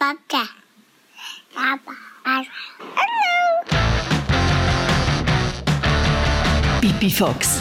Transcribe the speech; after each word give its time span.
Papa. 0.00 0.48
Papa. 1.54 1.92
Hallo. 2.24 2.46
Pipi 6.80 7.10
Fox, 7.10 7.60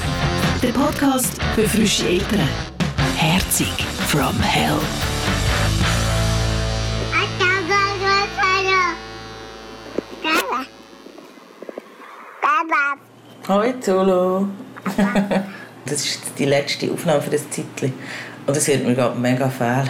der 0.64 0.70
Podcast 0.70 1.38
für 1.54 1.68
frische 1.68 2.08
Eltern. 2.08 2.48
Herzig 3.18 3.68
from 4.08 4.40
hell. 4.40 4.80
Hallo 13.50 13.74
Zulu. 13.82 14.48
das 15.86 16.06
ist 16.06 16.22
die 16.38 16.46
letzte 16.46 16.90
Aufnahme 16.90 17.22
für 17.22 17.32
das 17.32 17.50
Zeitchen. 17.50 17.94
Und 18.48 18.56
das 18.56 18.66
wird 18.66 18.86
mir 18.86 18.96
gerade 18.96 19.20
mega 19.20 19.50
fehlen. 19.50 19.90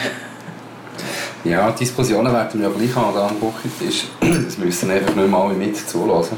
Ja, 1.43 1.71
Diskussionen 1.71 2.33
werden 2.33 2.61
wir 2.61 2.69
ja 2.69 2.75
gleich 2.75 2.95
haben 2.95 3.17
am 3.17 3.35
Küchentisch. 3.39 4.07
Das 4.19 4.57
müssen 4.57 4.91
einfach 4.91 5.15
nicht 5.15 5.29
mal 5.29 5.43
alle 5.43 5.53
mit 5.53 5.77
zulassen. 5.77 6.37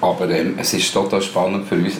Aber 0.00 0.28
ähm, 0.30 0.54
es 0.58 0.72
ist 0.72 0.92
total 0.92 1.20
spannend 1.20 1.68
für 1.68 1.74
uns, 1.74 1.94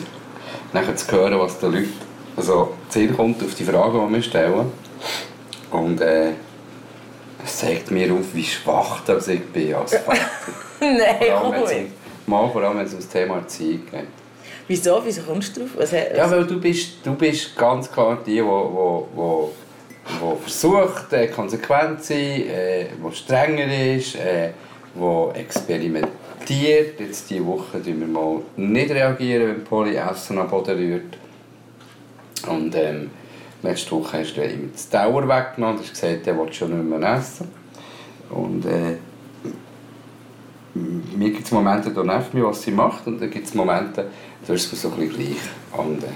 nachher 0.73 0.95
zu 0.95 1.11
hören, 1.11 1.37
was 1.39 1.59
den 1.59 1.73
Leuten 1.73 2.11
also, 2.37 2.73
Ziel 2.89 3.13
kommt 3.13 3.43
auf 3.43 3.53
die 3.55 3.63
Fragen, 3.63 4.07
die 4.07 4.13
wir 4.15 4.21
stellen. 4.21 4.71
Und 5.69 6.01
äh, 6.01 6.31
es 7.43 7.57
zeigt 7.59 7.91
mir 7.91 8.13
auf, 8.13 8.33
wie 8.33 8.43
schwach 8.43 9.01
das 9.05 9.27
ich 9.27 9.43
bin 9.47 9.73
als 9.73 9.95
Vater. 9.95 10.19
Nein, 10.79 11.17
Vor 11.19 11.53
allem, 11.53 11.85
um, 11.85 11.91
mal, 12.25 12.49
vor 12.49 12.63
allem, 12.63 12.77
wenn 12.77 12.85
es 12.85 12.93
um 12.93 12.99
das 12.99 13.09
Thema 13.09 13.37
Erziehung 13.37 13.85
geht. 13.91 14.07
Wieso? 14.67 15.01
Wieso 15.03 15.21
kommst 15.23 15.55
du 15.55 15.61
drauf? 15.61 15.71
Was, 15.75 15.91
Ja, 15.91 16.29
weil 16.31 16.45
du 16.45 16.59
bist, 16.59 16.93
du 17.03 17.13
bist 17.13 17.55
ganz 17.55 17.91
klar 17.91 18.17
die, 18.25 18.35
die, 18.35 18.41
wo, 20.19 20.25
wo, 20.25 20.31
wo 20.31 20.35
versucht, 20.35 21.13
äh, 21.13 21.27
konsequent 21.27 22.03
zu 22.03 22.13
sein, 22.13 22.19
äh, 22.19 22.85
die 22.97 23.15
strenger 23.15 23.95
ist, 23.95 24.15
äh, 24.15 24.51
die 24.95 25.39
experimentiert. 25.39 26.99
Jetzt 26.99 27.29
diese 27.29 27.45
Woche 27.45 27.77
reagieren 27.77 27.99
wir 27.99 28.07
mal 28.07 28.41
nicht, 28.55 28.91
reagieren, 28.91 29.47
wenn 29.47 29.63
Polly 29.63 29.95
Essen 29.95 30.37
am 30.37 30.49
Boden 30.49 30.77
rührt. 30.77 31.17
Und 32.47 32.75
ähm, 32.75 33.11
letzte 33.61 33.91
Woche 33.91 34.19
hast 34.19 34.35
du 34.35 34.43
ihm 34.43 34.71
das 34.73 34.89
Dauer 34.89 35.27
weggenommen 35.27 35.77
und 35.77 35.83
hast 35.83 35.93
gesagt, 35.93 36.27
er 36.27 36.37
will 36.37 36.51
schon 36.51 36.75
nicht 36.75 36.99
mehr 36.99 37.13
essen. 37.13 37.47
Und 38.29 38.65
äh, 38.65 38.97
mir 40.73 41.29
gibt 41.31 41.45
es 41.45 41.51
Momente, 41.51 41.91
da 41.91 42.03
nervt 42.03 42.33
mich, 42.33 42.43
was 42.43 42.61
sie 42.61 42.71
macht, 42.71 43.05
und 43.05 43.21
dann 43.21 43.29
gibt 43.29 43.45
es 43.45 43.53
Momente, 43.53 44.09
da 44.47 44.53
ist 44.53 44.65
es 44.65 44.71
mir 44.71 44.77
so 44.77 44.89
ein 44.89 45.07
bisschen 45.07 45.25
gleich. 45.25 45.79
Und 45.85 46.03
äh, 46.03 46.07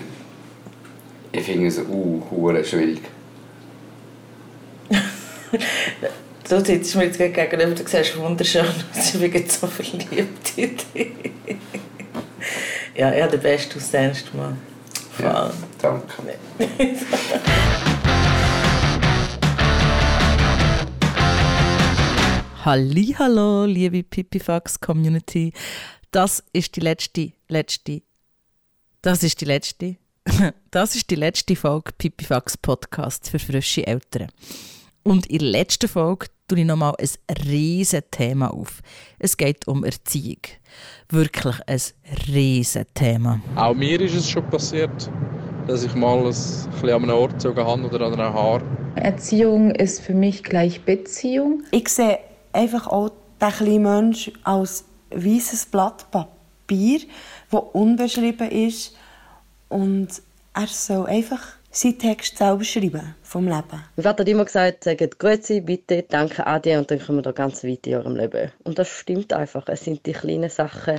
ich 1.32 1.44
finde 1.44 1.68
es 1.68 1.80
hure 1.80 2.64
schwierig. 2.64 3.02
Du 6.48 6.64
sitzt 6.64 6.96
mir 6.96 7.06
jetzt 7.06 7.18
gegenüber, 7.18 7.74
du 7.74 7.88
siehst 7.88 8.18
wunderschön 8.18 8.66
aus, 8.66 9.14
ich 9.14 9.20
bin 9.20 9.34
jetzt 9.34 9.60
so 9.60 9.66
verliebt 9.66 10.54
in 10.56 10.78
dich. 10.78 10.86
ja, 12.96 13.12
ich 13.14 13.22
habe 13.22 13.32
den 13.32 13.42
besten 13.42 13.80
aus 13.80 13.94
Ernst 13.94 14.32
Mann. 14.36 14.58
Ja, 15.20 15.52
danke. 15.82 16.14
Hallo, 22.64 23.66
liebe 23.66 24.04
Pipifax 24.04 24.80
Community. 24.80 25.52
Das 26.12 26.44
ist 26.54 26.76
die 26.76 26.82
letzte, 26.82 27.32
letzte, 27.48 28.02
das 29.02 29.24
ist 29.24 29.42
die 29.42 29.46
letzte, 29.46 29.98
das 30.72 30.96
ist 30.96 31.10
die 31.10 31.16
letzte 31.16 31.56
Folge 31.56 31.92
Pipifax 31.98 32.58
Podcast 32.58 33.30
für 33.30 33.40
frische 33.40 33.86
Eltern. 33.86 34.30
Und 35.08 35.28
in 35.28 35.38
der 35.38 35.50
letzten 35.50 35.88
Folge 35.88 36.26
tue 36.48 36.62
ich 36.62 36.66
nochmal 36.66 36.96
ein 36.98 37.38
riesen 37.46 38.02
Thema 38.10 38.52
auf. 38.52 38.82
Es 39.20 39.38
geht 39.38 39.68
um 39.68 39.84
Erziehung. 39.84 40.40
Wirklich 41.10 41.58
ein 41.68 41.80
riesen 42.34 42.86
Thema. 42.96 43.40
Auch 43.56 43.76
mir 43.76 44.02
ist 44.02 44.16
es 44.16 44.28
schon 44.28 44.50
passiert, 44.50 45.12
dass 45.68 45.84
ich 45.84 45.94
mal 45.94 46.18
ein 46.18 46.24
bisschen 46.26 46.90
an 46.90 47.04
einem 47.04 47.18
Ort 47.18 47.34
gezogen 47.34 47.64
habe 47.64 47.84
oder 47.84 48.08
an 48.08 48.14
einem 48.20 48.34
Haar. 48.34 48.64
Erziehung 48.96 49.70
ist 49.76 50.02
für 50.02 50.16
mich 50.16 50.44
gleich 50.44 50.82
Beziehung. 50.82 51.62
Ich 51.70 51.90
sehe 51.90 52.18
einfach 52.52 52.88
auch 52.88 53.12
den 53.40 53.50
kleinen 53.50 53.84
Menschen 53.84 54.34
als 54.44 54.86
weißes 55.12 55.68
Blatt 55.68 56.10
Papier, 56.10 57.02
das 57.52 57.62
unbeschrieben 57.74 58.50
ist. 58.50 58.96
Und 59.70 60.08
er 60.56 60.68
soll 60.68 61.06
einfach 61.06 61.44
seinen 61.76 62.00
Text 62.00 62.38
selber 62.38 62.64
schreiben 62.64 63.16
vom 63.22 63.46
Leben. 63.46 63.84
Mein 63.96 64.04
Vater 64.04 64.22
hat 64.22 64.30
immer 64.30 64.46
gesagt, 64.46 64.86
sagt 64.86 65.20
Grüezi, 65.20 65.60
bitte, 65.60 66.06
danke, 66.08 66.48
ade 66.48 66.78
und 66.80 66.90
dann 66.90 67.00
kommen 67.00 67.18
wir 67.18 67.24
da 67.24 67.32
ganz 67.32 67.64
weit 67.64 67.86
in 67.86 67.96
eurem 67.96 68.16
Leben. 68.16 68.52
Und 68.64 68.80
das 68.80 68.88
stimmt 68.88 69.34
einfach. 69.34 69.68
Es 69.68 69.84
sind 69.84 70.06
die 70.06 70.14
kleinen 70.14 70.50
Sachen. 70.50 70.98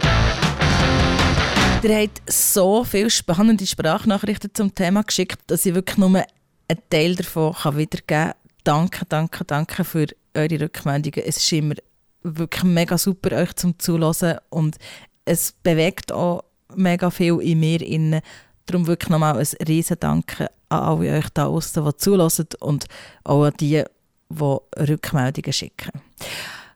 Ihr 1.82 1.96
habt 1.96 2.22
so 2.30 2.84
viele 2.84 3.10
spannende 3.10 3.66
Sprachnachrichten 3.66 4.50
zum 4.52 4.74
Thema 4.74 5.02
geschickt, 5.02 5.38
dass 5.46 5.64
ich 5.64 5.74
wirklich 5.74 5.98
nur 5.98 6.08
einen 6.08 6.82
Teil 6.90 7.14
davon 7.14 7.54
kann 7.54 7.76
wiedergeben 7.78 8.06
kann. 8.06 8.34
Danke, 8.64 9.06
danke, 9.08 9.44
danke 9.44 9.84
für 9.84 10.06
eure 10.34 10.60
Rückmeldungen. 10.60 11.24
Es 11.26 11.38
ist 11.38 11.52
immer 11.52 11.74
wirklich 12.22 12.64
mega 12.64 12.98
super, 12.98 13.36
euch 13.36 13.54
zum 13.54 13.78
Zuhören 13.78 14.38
und 14.50 14.76
es 15.24 15.52
bewegt 15.62 16.12
auch 16.12 16.44
mega 16.74 17.10
viel 17.10 17.40
in 17.40 17.60
mir. 17.60 17.80
Innen. 17.80 18.20
Darum 18.66 18.86
wirklich 18.86 19.10
nochmal 19.10 19.38
ein 19.38 19.66
riesen 19.66 19.96
Danke 20.00 20.50
an 20.68 20.80
alle 20.80 21.18
euch 21.18 21.28
da 21.32 21.44
draußen, 21.44 21.84
die 21.84 21.96
zulassen 21.96 22.48
und 22.60 22.86
auch 23.24 23.44
an 23.44 23.52
die, 23.60 23.84
die 24.28 24.58
Rückmeldungen 24.80 25.52
schicken. 25.52 25.92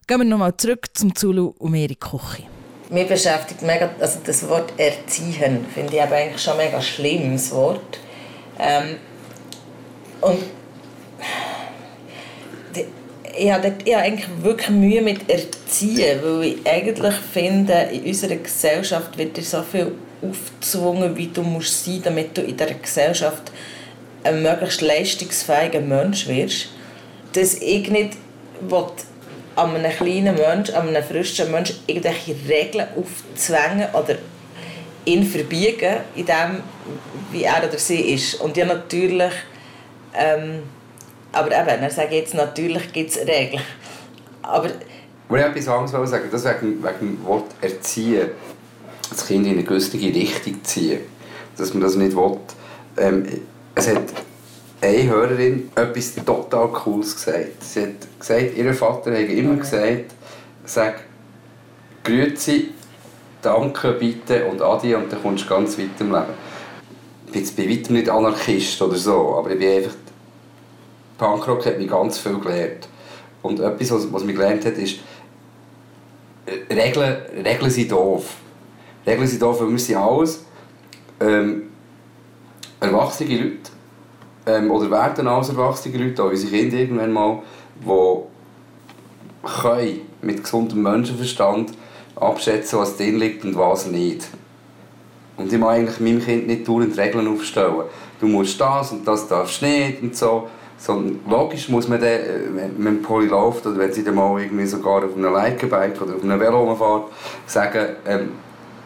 Gehen 0.06 0.18
wir 0.18 0.24
nochmal 0.24 0.56
zurück 0.56 0.88
zum 0.94 1.14
Zulu 1.14 1.54
und 1.58 1.74
ihre 1.74 1.94
Küche. 1.96 2.44
Mich 2.90 3.06
beschäftigt 3.06 3.62
mega, 3.62 3.90
also 4.00 4.18
das 4.24 4.48
Wort 4.48 4.72
erziehen 4.76 5.64
finde 5.72 5.94
ich 5.94 6.02
aber 6.02 6.16
eigentlich 6.16 6.42
schon 6.42 6.56
mega 6.56 6.80
schlimmes 6.80 7.52
Wort. 7.52 8.00
Ähm, 8.58 8.96
und 10.20 10.42
ich 13.38 13.52
habe, 13.52 13.74
ich 13.84 13.94
habe 13.94 14.04
eigentlich 14.04 14.28
wirklich 14.42 14.70
Mühe 14.70 15.02
mit 15.02 15.30
Erziehen, 15.30 16.20
weil 16.22 16.42
ich 16.42 16.66
eigentlich 16.66 17.14
finde, 17.14 17.72
in 17.92 18.04
unserer 18.04 18.36
Gesellschaft 18.36 19.16
wird 19.16 19.36
so 19.42 19.62
viel 19.62 19.92
aufgezwungen, 20.22 21.16
wie 21.16 21.28
du 21.28 21.42
musst 21.42 21.84
sein, 21.84 22.00
damit 22.02 22.36
du 22.36 22.42
in 22.42 22.56
dieser 22.56 22.74
Gesellschaft 22.74 23.52
ein 24.24 24.42
möglichst 24.42 24.80
leistungsfähiger 24.82 25.80
Mensch 25.80 26.28
wirst, 26.28 26.68
dass 27.32 27.54
ich 27.54 27.90
nicht 27.90 28.16
will, 28.60 28.86
an 29.56 29.76
einem 29.76 29.92
kleinen 29.92 30.36
Mensch, 30.36 30.70
an 30.70 30.88
einem 30.88 31.02
frischen 31.02 31.50
Mensch 31.50 31.74
irgendwelche 31.86 32.34
Regeln 32.48 32.86
aufzwängen 32.96 33.88
oder 33.92 34.16
ihn 35.04 35.24
verbiegen 35.24 35.98
in 36.14 36.26
dem, 36.26 36.62
wie 37.32 37.44
er 37.44 37.62
oder 37.66 37.78
sie 37.78 38.14
ist. 38.14 38.34
Und 38.34 38.56
ja, 38.56 38.64
natürlich, 38.64 39.32
ähm, 40.14 40.62
aber 41.32 41.46
eben, 41.46 41.82
er 41.82 41.90
sagt 41.90 42.12
jetzt, 42.12 42.34
natürlich 42.34 42.92
gibt 42.92 43.10
es 43.10 43.18
Regeln. 43.18 43.62
Aber 44.42 44.68
Ich 44.68 44.72
wollte 45.28 45.46
etwas 45.46 45.68
anderes 45.68 46.10
sagen, 46.10 46.28
das 46.30 46.44
wegen, 46.44 46.82
wegen 46.82 46.98
dem 47.00 47.24
Wort 47.24 47.46
erziehen. 47.60 48.30
Das 49.10 49.26
Kind 49.26 49.46
in 49.46 49.52
eine 49.52 49.64
gewisse 49.64 49.98
Richtung 49.98 50.64
ziehen. 50.64 51.00
Dass 51.56 51.74
man 51.74 51.82
das 51.82 51.96
nicht 51.96 52.16
will. 52.16 52.38
Ähm, 52.96 53.26
es 53.74 53.88
hat 53.88 54.02
eine 54.80 55.08
Hörerin 55.08 55.70
etwas 55.74 56.14
total 56.14 56.68
Cooles 56.68 57.14
gesagt. 57.14 57.62
Sie 57.62 57.82
hat 57.82 58.18
gesagt, 58.18 58.56
ihr 58.56 58.72
Vater 58.74 59.12
hat 59.12 59.28
immer 59.28 59.56
gesagt, 59.56 60.14
sag 60.64 61.02
Grüezi, 62.04 62.70
Danke, 63.42 63.92
bitte 63.92 64.44
und 64.46 64.60
Adi 64.60 64.94
und 64.94 65.10
dann 65.10 65.22
kommst 65.22 65.44
du 65.44 65.48
ganz 65.48 65.78
weit 65.78 65.98
im 66.00 66.12
Leben. 66.12 66.34
Ich 67.26 67.32
bin 67.32 67.42
jetzt 67.42 67.56
bei 67.56 67.68
weitem 67.68 67.94
nicht 67.94 68.10
Anarchist 68.10 68.82
oder 68.82 68.96
so, 68.96 69.34
aber 69.36 69.52
ich 69.52 69.58
bin 69.58 69.76
einfach... 69.76 69.94
Punkrock 71.16 71.64
hat 71.66 71.78
mich 71.78 71.88
ganz 71.88 72.18
viel 72.18 72.38
gelernt. 72.38 72.88
Und 73.42 73.60
etwas, 73.60 73.90
was, 73.90 74.12
was 74.12 74.24
mich 74.24 74.36
gelernt 74.36 74.64
hat, 74.64 74.76
ist, 74.76 74.96
äh, 76.46 76.74
Regeln, 76.74 77.16
Regeln 77.44 77.70
sind 77.70 77.92
doof. 77.92 78.36
Regeln 79.06 79.26
sind 79.26 79.42
doof, 79.42 79.60
weil 79.60 79.70
wir 79.70 79.78
sind 79.78 79.96
alles 79.96 80.44
ähm, 81.20 81.62
erwachsene 82.80 83.36
Leute, 83.36 83.70
ähm, 84.46 84.70
oder 84.70 84.90
werden 84.90 85.28
als 85.28 85.48
erwachsene 85.48 85.98
Leute, 85.98 86.22
auch 86.22 86.30
unsere 86.30 86.50
Kinder 86.50 86.78
irgendwann 86.78 87.12
mal, 87.12 87.38
die 87.84 89.50
können 89.62 90.00
mit 90.22 90.42
gesundem 90.42 90.82
Menschenverstand 90.82 91.72
abschätzen, 92.16 92.78
was 92.78 92.96
drin 92.96 93.18
liegt 93.18 93.44
und 93.44 93.56
was 93.56 93.86
nicht. 93.86 94.28
Und 95.36 95.52
ich 95.52 95.58
mag 95.58 95.70
eigentlich 95.70 96.00
meinem 96.00 96.22
Kind 96.22 96.46
nicht 96.46 96.68
dauernd 96.68 96.98
Regeln 96.98 97.26
aufstellen. 97.26 97.84
Du 98.20 98.26
musst 98.26 98.60
das 98.60 98.92
und 98.92 99.08
das 99.08 99.26
darfst 99.26 99.62
nicht 99.62 100.02
und 100.02 100.14
so. 100.14 100.48
Sondern 100.76 101.20
logisch 101.28 101.68
muss 101.68 101.88
man 101.88 102.00
dann, 102.00 102.08
äh, 102.08 102.40
wenn 102.54 102.84
wenn 102.84 103.02
Polly 103.02 103.26
läuft 103.26 103.66
oder 103.66 103.78
wenn 103.78 103.92
sie 103.92 104.02
dann 104.02 104.14
mal 104.14 104.40
irgendwie 104.40 104.66
sogar 104.66 105.04
auf 105.04 105.14
einem 105.14 105.32
Leikerbike 105.32 106.00
oder 106.02 106.16
auf 106.16 106.22
einem 106.22 106.40
Velo 106.40 106.74
fährt, 106.74 107.04
sagen, 107.46 107.96
ähm, 108.06 108.28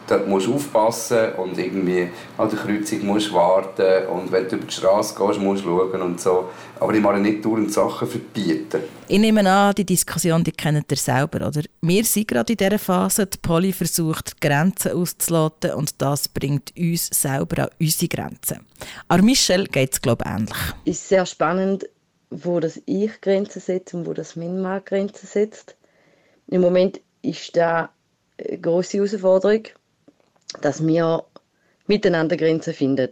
dort 0.07 0.27
musst 0.27 0.47
du 0.47 0.55
aufpassen 0.55 1.33
und 1.33 1.57
irgendwie 1.57 2.09
an 2.37 2.49
der 2.49 2.59
Kreuzung 2.59 3.05
musst 3.05 3.29
du 3.29 3.33
warten 3.33 4.07
und 4.07 4.31
wenn 4.31 4.47
du 4.47 4.55
über 4.55 4.65
die 4.65 4.73
Straße 4.73 5.15
gehst, 5.15 5.39
musst 5.39 5.63
du 5.63 5.69
schauen 5.69 6.01
und 6.01 6.21
so. 6.21 6.49
Aber 6.79 6.93
ich 6.93 7.01
mache 7.01 7.19
nicht 7.19 7.43
dauernd 7.43 7.71
Sachen 7.71 8.07
verbieten. 8.07 8.81
Ich 9.07 9.19
nehme 9.19 9.49
an, 9.49 9.73
die 9.75 9.85
Diskussion 9.85 10.43
die 10.43 10.51
kennt 10.51 10.91
ihr 10.91 10.97
selber, 10.97 11.47
oder? 11.47 11.61
Wir 11.81 12.03
sind 12.03 12.27
gerade 12.27 12.53
in 12.53 12.57
dieser 12.57 12.79
Phase, 12.79 13.25
die 13.25 13.37
Polly 13.37 13.71
versucht, 13.71 14.39
Grenzen 14.41 14.91
auszuloten 14.91 15.71
und 15.71 16.01
das 16.01 16.27
bringt 16.27 16.73
uns 16.77 17.07
selber 17.07 17.63
an 17.63 17.69
unsere 17.79 18.09
Grenzen. 18.09 18.59
An 19.07 19.23
Michelle 19.23 19.65
geht 19.65 19.93
es, 19.93 20.01
glaube 20.01 20.23
ich, 20.25 20.31
ähnlich. 20.31 20.57
Es 20.85 20.97
ist 20.97 21.09
sehr 21.09 21.25
spannend, 21.25 21.85
wo 22.29 22.59
das 22.59 22.81
ich 22.85 23.21
Grenzen 23.21 23.61
setze 23.61 23.97
und 23.97 24.05
wo 24.05 24.13
das 24.13 24.35
mein 24.35 24.61
Mann 24.61 24.81
Grenzen 24.83 25.27
setzt. 25.27 25.75
Im 26.47 26.61
Moment 26.61 26.99
ist 27.21 27.55
da 27.55 27.89
eine 28.37 28.57
grosse 28.59 28.97
Herausforderung, 28.97 29.63
dass 30.61 30.85
wir 30.85 31.25
miteinander 31.87 32.37
Grenzen 32.37 32.73
finden, 32.73 33.11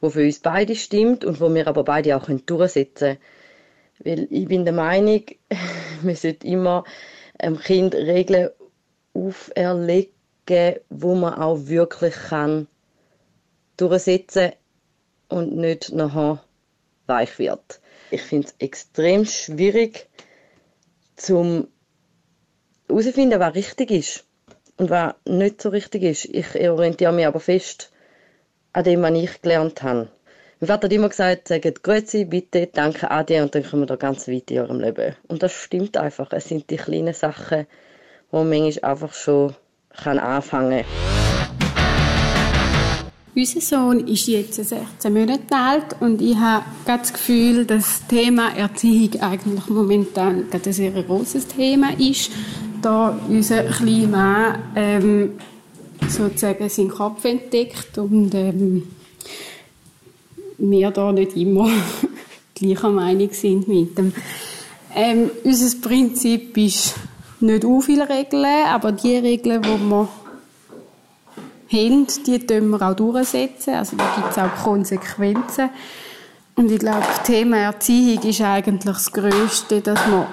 wo 0.00 0.10
für 0.10 0.24
uns 0.24 0.40
beide 0.40 0.74
stimmt 0.74 1.24
und 1.24 1.40
wo 1.40 1.52
wir 1.54 1.66
aber 1.66 1.84
beide 1.84 2.16
auch 2.16 2.28
durchsetzen 2.28 3.18
können. 3.18 3.18
Weil 4.04 4.28
ich 4.30 4.46
bin 4.46 4.64
der 4.64 4.74
Meinung, 4.74 5.24
wir 6.02 6.16
sollten 6.16 6.46
immer 6.46 6.84
einem 7.38 7.58
Kind 7.58 7.94
Regeln 7.94 8.50
auferlegen, 9.14 10.12
wo 10.88 11.14
man 11.14 11.34
auch 11.34 11.66
wirklich 11.66 12.14
kann 12.14 12.68
durchsetzen 13.76 14.52
und 15.28 15.56
nicht 15.56 15.92
nachher 15.92 16.42
weich 17.06 17.38
wird. 17.38 17.80
Ich 18.10 18.22
finde 18.22 18.48
es 18.48 18.54
extrem 18.58 19.24
schwierig, 19.24 20.08
zum 21.16 21.68
herauszufinden, 22.88 23.40
was 23.40 23.54
richtig 23.54 23.90
ist 23.90 24.27
und 24.78 24.90
was 24.90 25.14
nicht 25.26 25.60
so 25.60 25.68
richtig 25.68 26.02
ist. 26.02 26.24
Ich 26.24 26.54
orientiere 26.68 27.12
mich 27.12 27.26
aber 27.26 27.40
fest 27.40 27.90
an 28.72 28.84
dem, 28.84 29.02
was 29.02 29.12
ich 29.12 29.42
gelernt 29.42 29.82
habe. 29.82 30.08
Mein 30.60 30.68
Vater 30.68 30.86
hat 30.86 30.92
immer 30.92 31.08
gesagt, 31.08 31.48
sagt 31.48 31.84
Grüezi, 31.84 32.24
bitte, 32.24 32.68
danke, 32.72 33.10
ade 33.10 33.42
und 33.42 33.54
dann 33.54 33.64
kommen 33.64 33.82
wir 33.82 33.86
da 33.86 33.96
ganz 33.96 34.26
weit 34.26 34.50
in 34.50 34.58
eurem 34.58 34.80
Leben. 34.80 35.14
Und 35.28 35.42
das 35.42 35.52
stimmt 35.52 35.96
einfach. 35.96 36.32
Es 36.32 36.48
sind 36.48 36.68
die 36.70 36.76
kleinen 36.76 37.14
Sachen, 37.14 37.66
wo 38.30 38.38
man 38.38 38.50
manchmal 38.50 38.90
einfach 38.90 39.12
schon 39.14 39.54
anfangen 40.04 40.84
kann. 40.84 41.88
Unser 43.36 43.60
Sohn 43.60 44.08
ist 44.08 44.26
jetzt 44.26 44.54
16 44.54 45.12
Monate 45.12 45.54
alt 45.54 45.94
und 46.00 46.20
ich 46.20 46.36
habe 46.36 46.64
das 46.86 47.12
Gefühl, 47.12 47.64
dass 47.64 47.84
das 47.84 48.08
Thema 48.08 48.56
Erziehung 48.56 49.20
eigentlich 49.20 49.68
momentan 49.68 50.46
ein 50.50 50.72
sehr 50.72 50.90
großes 50.90 51.46
Thema 51.46 51.90
ist, 52.00 52.32
da 52.82 53.18
unser 53.28 53.64
kleiner 53.64 54.08
Mann 54.08 54.58
ähm, 54.74 55.30
sozusagen 56.08 56.68
seinen 56.68 56.90
Kopf 56.90 57.24
entdeckt 57.24 57.98
und 57.98 58.34
ähm, 58.34 58.84
wir 60.58 60.90
da 60.90 61.12
nicht 61.12 61.36
immer 61.36 61.70
gleicher 62.54 62.90
Meinung 62.90 63.32
sind 63.32 63.68
mit 63.68 63.96
dem. 63.96 64.12
Ähm, 64.94 65.30
unser 65.44 65.78
Prinzip 65.80 66.56
ist 66.56 66.94
nicht 67.40 67.64
u 67.64 67.80
viele 67.80 68.08
Regeln, 68.08 68.66
aber 68.66 68.92
die 68.92 69.16
Regeln, 69.16 69.62
die 69.62 69.68
wir 69.68 70.08
haben, 71.70 72.06
die 72.26 72.38
können 72.40 72.70
wir 72.70 72.82
auch 72.82 72.96
durchsetzen. 72.96 73.74
Also 73.74 73.96
da 73.96 74.12
gibt 74.16 74.30
es 74.30 74.38
auch 74.38 74.64
Konsequenzen. 74.64 75.70
Und 76.56 76.72
ich 76.72 76.80
glaube, 76.80 77.04
das 77.06 77.22
Thema 77.22 77.58
Erziehung 77.58 78.22
ist 78.24 78.40
eigentlich 78.40 78.84
das 78.84 79.12
Größte, 79.12 79.80
dass 79.80 80.00
man 80.08 80.26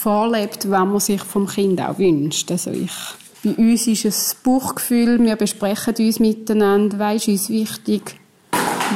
vorlebt, 0.00 0.70
was 0.70 0.86
man 0.86 1.00
sich 1.00 1.22
vom 1.22 1.46
Kind 1.46 1.80
auch 1.80 1.98
wünscht. 1.98 2.50
Also 2.50 2.70
ich 2.70 2.90
bei 3.42 3.54
uns 3.54 3.86
ist 3.86 4.04
es 4.04 4.34
Bauchgefühl, 4.34 5.18
wir 5.18 5.34
besprechen 5.34 5.94
uns 5.98 6.20
miteinander, 6.20 6.98
was 6.98 7.26
ist 7.26 7.28
uns 7.28 7.48
wichtig, 7.48 8.16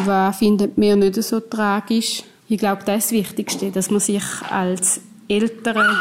was 0.04 0.36
finden 0.36 0.72
wir 0.76 0.96
nicht 0.96 1.22
so 1.22 1.40
tragisch. 1.40 2.24
Ich 2.46 2.58
glaube, 2.58 2.82
das 2.84 2.96
ist 2.96 3.04
das 3.04 3.12
Wichtigste, 3.12 3.70
dass 3.70 3.90
man 3.90 4.00
sich 4.00 4.22
als 4.50 5.00
Eltern 5.28 5.96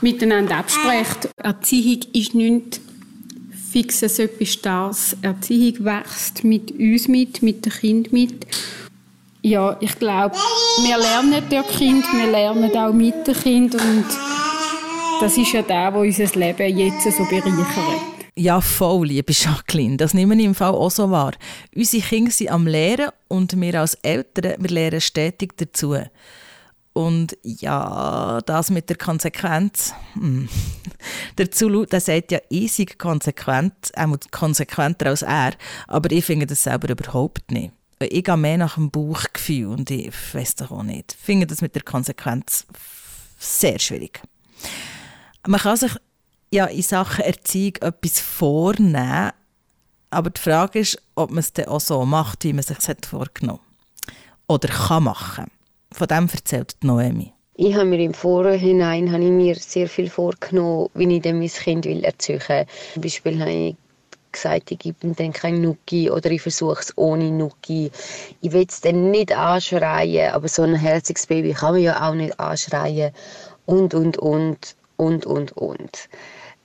miteinander 0.00 0.56
abspricht. 0.56 1.28
Erziehung 1.36 2.02
ist 2.14 2.34
nicht 2.34 2.80
fixes 3.72 4.18
etwas 4.18 4.48
Starres. 4.48 5.16
Erziehung 5.20 5.84
wächst 5.84 6.44
mit 6.44 6.70
uns 6.70 7.08
mit, 7.08 7.42
mit 7.42 7.66
dem 7.66 7.72
Kind 7.72 8.12
mit. 8.12 8.46
Ja, 9.48 9.76
ich 9.78 9.96
glaube, 10.00 10.34
wir 10.34 10.98
lernen 10.98 11.40
durch 11.48 11.68
Kind, 11.78 12.04
wir 12.12 12.28
lernen 12.32 12.76
auch 12.76 12.92
mit 12.92 13.28
dem 13.28 13.32
Kind 13.32 13.76
und 13.76 14.04
das 15.20 15.38
ist 15.38 15.52
ja 15.52 15.62
das, 15.62 15.94
was 15.94 16.18
unser 16.18 16.36
Leben 16.40 16.76
jetzt 16.76 17.04
so 17.04 17.22
bereichert. 17.22 18.00
Ja, 18.34 18.60
voll, 18.60 19.06
liebe 19.06 19.32
Jacqueline. 19.32 19.98
Das 19.98 20.14
nehmen 20.14 20.36
wir 20.36 20.46
im 20.46 20.56
Fall 20.56 20.72
auch 20.72 20.90
so 20.90 21.12
wahr. 21.12 21.30
Unsere 21.76 22.02
Kinder 22.02 22.32
sind 22.32 22.50
am 22.50 22.66
Lehren 22.66 23.10
und 23.28 23.60
wir 23.60 23.80
als 23.80 23.94
Eltern, 24.02 24.54
wir 24.58 24.70
lernen 24.70 25.00
stetig 25.00 25.56
dazu. 25.56 25.94
Und 26.92 27.38
ja, 27.44 28.40
das 28.46 28.70
mit 28.72 28.88
der 28.88 28.96
Konsequenz. 28.96 29.94
Hm. 30.14 30.48
Der 31.38 31.52
Zulu, 31.52 31.84
der 31.84 32.00
sagt 32.00 32.32
ja 32.32 32.40
eisig 32.52 32.98
konsequent, 32.98 33.92
auch 33.96 34.16
konsequenter 34.32 35.06
als 35.06 35.22
er, 35.22 35.52
aber 35.86 36.10
ich 36.10 36.24
finde 36.24 36.46
das 36.46 36.64
selber 36.64 36.90
überhaupt 36.90 37.52
nicht. 37.52 37.75
Ich 37.98 38.24
gehe 38.24 38.36
mehr 38.36 38.58
nach 38.58 38.74
dem 38.74 38.90
Bauchgefühl 38.90 39.68
und 39.68 39.90
ich 39.90 40.12
weiß 40.34 40.56
doch 40.56 40.70
auch 40.70 40.82
nicht. 40.82 41.16
Ich 41.18 41.24
finde 41.24 41.46
das 41.46 41.62
mit 41.62 41.74
der 41.74 41.82
Konsequenz 41.82 42.66
sehr 43.38 43.78
schwierig. 43.78 44.20
Man 45.46 45.60
kann 45.60 45.76
sich 45.76 45.92
ja 46.50 46.66
in 46.66 46.82
Sachen 46.82 47.24
Erziehung 47.24 47.76
etwas 47.80 48.20
vornehmen, 48.20 49.32
aber 50.10 50.30
die 50.30 50.40
Frage 50.40 50.80
ist, 50.80 51.02
ob 51.14 51.30
man 51.30 51.38
es 51.38 51.52
dann 51.52 51.66
auch 51.66 51.80
so 51.80 52.04
macht, 52.04 52.44
wie 52.44 52.52
man 52.52 52.60
es 52.60 52.66
sich 52.66 52.96
vorgenommen 53.08 53.60
hat. 54.06 54.14
Oder 54.48 54.68
kann 54.68 55.04
machen. 55.04 55.46
Von 55.92 56.08
dem 56.08 56.28
erzählt 56.28 56.76
Noemi. 56.82 57.32
Ich 57.54 57.74
habe 57.74 57.86
mir 57.86 58.00
im 58.00 58.12
Vorhinein 58.12 59.10
habe 59.10 59.24
ich 59.24 59.30
mir 59.30 59.54
sehr 59.54 59.88
viel 59.88 60.10
vorgenommen, 60.10 60.90
wie 60.94 61.16
ich 61.16 61.24
mein 61.24 61.48
Kind 61.48 61.86
will 61.86 62.04
erziehen 62.04 62.42
will. 62.46 62.66
Zum 62.92 63.02
Beispiel 63.02 63.40
habe 63.40 63.50
ich 63.50 63.76
gesagt, 64.32 64.70
ich 64.70 64.78
gebe 64.78 65.06
ihm 65.06 65.16
dann 65.16 65.32
kein 65.32 65.60
Nuki 65.60 66.10
oder 66.10 66.30
ich 66.30 66.42
versuche 66.42 66.80
es 66.80 66.96
ohne 66.96 67.30
Nuki. 67.30 67.90
Ich 68.40 68.52
will 68.52 68.66
es 68.68 68.80
dann 68.80 69.10
nicht 69.10 69.36
anschreien, 69.36 70.32
aber 70.32 70.48
so 70.48 70.62
ein 70.62 70.74
herziges 70.74 71.26
Baby 71.26 71.52
kann 71.52 71.74
man 71.74 71.82
ja 71.82 72.08
auch 72.08 72.14
nicht 72.14 72.38
anschreien. 72.38 73.12
Und, 73.66 73.94
und, 73.94 74.18
und 74.18 74.76
und, 74.96 75.26
und, 75.26 75.52
und. 75.52 76.08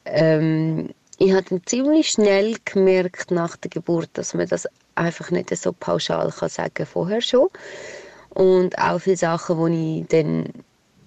Ähm, 0.06 0.90
ich 1.18 1.34
habe 1.34 1.62
ziemlich 1.66 2.10
schnell 2.10 2.56
gemerkt 2.66 3.32
nach 3.32 3.56
der 3.58 3.70
Geburt, 3.70 4.10
dass 4.14 4.34
man 4.34 4.48
das 4.48 4.68
einfach 4.96 5.32
nicht 5.32 5.56
so 5.56 5.74
pauschal 5.74 6.32
kann 6.32 6.50
sagen 6.50 6.86
vorher 6.86 7.22
schon. 7.22 7.50
Und 8.30 8.78
auch 8.78 9.00
viele 9.00 9.18
Sachen, 9.18 9.72
die 9.72 10.02
ich 10.02 10.08
dann 10.08 10.46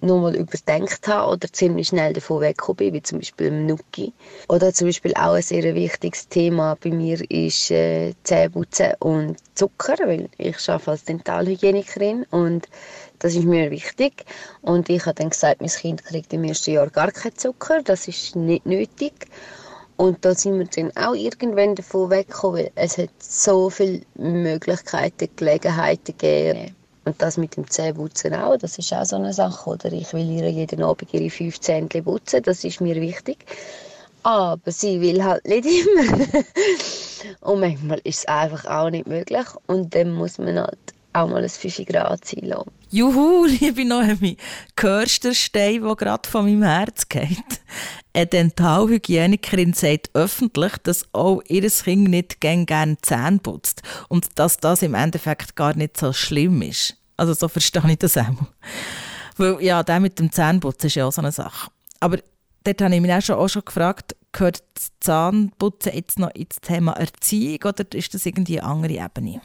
nochmal 0.01 0.35
überdenkt 0.35 1.07
habe 1.07 1.31
oder 1.31 1.51
ziemlich 1.51 1.87
schnell 1.87 2.13
davon 2.13 2.41
weggekommen 2.41 2.77
bin, 2.77 2.93
wie 2.93 3.01
zum 3.01 3.19
Beispiel 3.19 3.47
im 3.47 3.65
Nuki. 3.65 4.13
Oder 4.49 4.73
zum 4.73 4.87
Beispiel 4.87 5.13
auch 5.15 5.33
ein 5.33 5.41
sehr 5.41 5.75
wichtiges 5.75 6.27
Thema 6.27 6.77
bei 6.81 6.91
mir 6.91 7.19
ist 7.29 7.71
äh, 7.71 8.13
Zähneputzen 8.23 8.93
und 8.99 9.37
Zucker, 9.55 9.95
weil 10.05 10.29
ich 10.37 10.69
arbeite 10.69 10.91
als 10.91 11.03
Dentalhygienikerin 11.05 12.25
und 12.31 12.67
das 13.19 13.35
ist 13.35 13.45
mir 13.45 13.71
wichtig. 13.71 14.25
Und 14.61 14.89
ich 14.89 15.05
habe 15.05 15.15
dann 15.15 15.29
gesagt, 15.29 15.61
mein 15.61 15.69
Kind 15.69 16.03
kriegt 16.03 16.33
im 16.33 16.43
ersten 16.43 16.71
Jahr 16.71 16.89
gar 16.89 17.11
keinen 17.11 17.37
Zucker. 17.37 17.81
Das 17.83 18.07
ist 18.07 18.35
nicht 18.35 18.65
nötig. 18.65 19.13
Und 19.97 20.25
da 20.25 20.35
sind 20.35 20.59
wir 20.59 20.65
dann 20.65 20.95
auch 20.97 21.15
irgendwann 21.15 21.75
davon 21.75 22.09
weggekommen, 22.09 22.65
weil 22.65 22.71
es 22.75 22.97
hat 22.97 23.11
so 23.19 23.69
viele 23.69 24.01
Möglichkeiten, 24.15 25.29
Gelegenheiten 25.35 26.17
gegeben. 26.17 26.75
Und 27.05 27.21
das 27.21 27.37
mit 27.37 27.55
dem 27.55 27.69
Zähneputzen 27.69 28.33
auch, 28.33 28.57
das 28.57 28.77
ist 28.77 28.91
auch 28.93 29.05
so 29.05 29.15
eine 29.15 29.31
Sache. 29.31 29.69
Oder 29.69 29.91
ich 29.93 30.11
will 30.13 30.29
ihr 30.29 30.49
jeden 30.49 30.83
Abend 30.83 31.13
ihre 31.13 31.29
fünf 31.29 31.59
Zähne 31.59 31.87
putzen, 31.87 32.43
das 32.43 32.63
ist 32.63 32.81
mir 32.81 32.95
wichtig. 32.95 33.45
Aber 34.23 34.59
sie 34.71 34.99
will 35.01 35.23
halt 35.23 35.45
nicht 35.45 35.65
immer. 35.65 36.27
Und 37.41 37.59
manchmal 37.59 37.99
ist 38.03 38.19
es 38.19 38.25
einfach 38.25 38.65
auch 38.65 38.89
nicht 38.89 39.05
möglich. 39.05 39.45
Und 39.67 39.93
dann 39.93 40.13
muss 40.13 40.39
man 40.39 40.59
halt 40.59 40.79
auch 41.13 41.27
mal 41.27 41.43
ein 41.43 41.49
5 41.49 41.85
Grad 41.85 42.25
sein 42.25 42.45
lassen. 42.45 42.71
Juhu, 42.95 43.45
liebe 43.59 43.83
Noemi, 43.83 44.37
hörst 44.79 45.25
du 45.25 45.27
den 45.27 45.35
Stein, 45.35 45.81
der 45.81 45.95
gerade 45.97 46.29
von 46.29 46.45
meinem 46.45 46.63
Herz 46.63 47.09
geht? 47.09 47.43
Eine 48.13 48.25
Dentalhygienikerin 48.25 49.73
sagt 49.73 50.11
öffentlich, 50.13 50.77
dass 50.77 51.03
auch 51.11 51.41
ihr 51.49 51.69
Kind 51.69 52.07
nicht 52.07 52.39
gerne 52.39 52.97
Zähne 53.01 53.39
putzt 53.39 53.81
und 54.07 54.39
dass 54.39 54.59
das 54.59 54.81
im 54.81 54.93
Endeffekt 54.93 55.57
gar 55.57 55.75
nicht 55.75 55.97
so 55.97 56.13
schlimm 56.13 56.61
ist. 56.61 56.95
Also 57.17 57.33
so 57.33 57.49
verstehe 57.49 57.83
ich 57.89 57.99
das 57.99 58.17
auch. 58.17 58.47
Weil 59.35 59.61
ja, 59.61 59.83
der 59.83 59.99
mit 59.99 60.17
dem 60.17 60.31
Zähneputzen 60.31 60.87
ist 60.87 60.95
ja 60.95 61.05
auch 61.05 61.11
so 61.11 61.19
eine 61.19 61.33
Sache. 61.33 61.69
Aber 61.99 62.19
dort 62.63 62.81
habe 62.81 62.95
ich 62.95 63.01
mich 63.01 63.11
auch 63.11 63.21
schon, 63.21 63.35
auch 63.35 63.49
schon 63.49 63.65
gefragt, 63.65 64.15
gehört 64.31 64.63
das 64.73 64.91
Zahnputzen 65.01 65.91
jetzt 65.93 66.17
noch 66.17 66.33
ins 66.33 66.61
Thema 66.61 66.93
Erziehung 66.93 67.59
oder 67.65 67.83
ist 67.93 68.13
das 68.13 68.25
irgendwie 68.25 68.61
eine 68.61 68.69
andere 68.71 69.05
Ebene? 69.05 69.41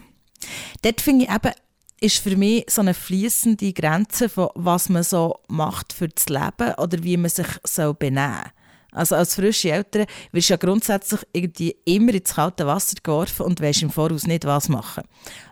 Dort 0.82 1.00
finde 1.00 1.24
ich 1.24 1.32
eben, 1.32 1.52
ist 2.00 2.18
für 2.18 2.36
mich 2.36 2.64
so 2.68 2.80
eine 2.80 2.94
fließende 2.94 3.72
Grenze 3.72 4.28
von 4.28 4.48
was 4.54 4.88
man 4.88 5.02
so 5.02 5.38
macht 5.48 5.92
für 5.92 6.08
das 6.08 6.28
Leben 6.28 6.74
oder 6.78 7.02
wie 7.02 7.16
man 7.16 7.30
sich 7.30 7.46
so 7.62 7.92
benehmen 7.92 8.50
Also 8.92 9.14
als 9.16 9.34
frische 9.34 9.70
Eltern 9.70 10.06
wirst 10.32 10.48
du 10.48 10.54
ja 10.54 10.56
grundsätzlich 10.56 11.20
irgendwie 11.32 11.76
immer 11.84 12.14
ins 12.14 12.34
kalte 12.34 12.66
Wasser 12.66 12.96
geworfen 13.02 13.46
und 13.46 13.60
weißt 13.60 13.82
im 13.82 13.90
Voraus 13.90 14.26
nicht, 14.26 14.46
was 14.46 14.68
machen. 14.68 15.04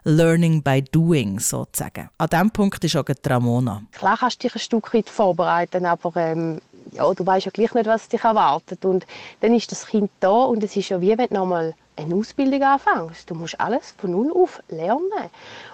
Learning 0.05 0.63
by 0.63 0.83
doing, 0.83 1.39
sozusagen. 1.39 2.09
An 2.17 2.29
diesem 2.29 2.51
Punkt 2.51 2.83
ist 2.83 2.97
auch 2.97 3.05
die 3.05 3.29
Ramona. 3.29 3.83
Klar 3.93 4.17
kannst 4.19 4.43
du 4.43 4.49
dich 4.49 4.57
ein 4.57 4.61
Stück 4.61 4.93
weit 4.95 5.11
vorbereiten, 5.11 5.85
aber 5.85 6.17
ähm, 6.17 6.61
ja, 6.93 7.13
du 7.13 7.27
weißt 7.27 7.47
ja 7.47 7.53
gleich 7.53 7.75
nicht, 7.75 7.87
was 7.87 8.09
dich 8.09 8.25
erwartet. 8.25 8.85
Und 8.85 9.07
dann 9.41 9.55
ist 9.55 9.71
das 9.71 9.87
Kind 9.87 10.11
da 10.21 10.31
und 10.31 10.65
es 10.65 10.75
ist 10.77 10.89
ja 10.89 11.01
wie 11.01 11.17
wenn 11.17 11.29
du 11.29 11.35
nochmal 11.35 11.75
eine 11.99 12.15
Ausbildung 12.15 12.63
anfängst. 12.63 13.29
Du 13.29 13.35
musst 13.35 13.61
alles 13.61 13.95
von 13.99 14.13
null 14.13 14.33
auf 14.33 14.63
lernen. 14.69 15.31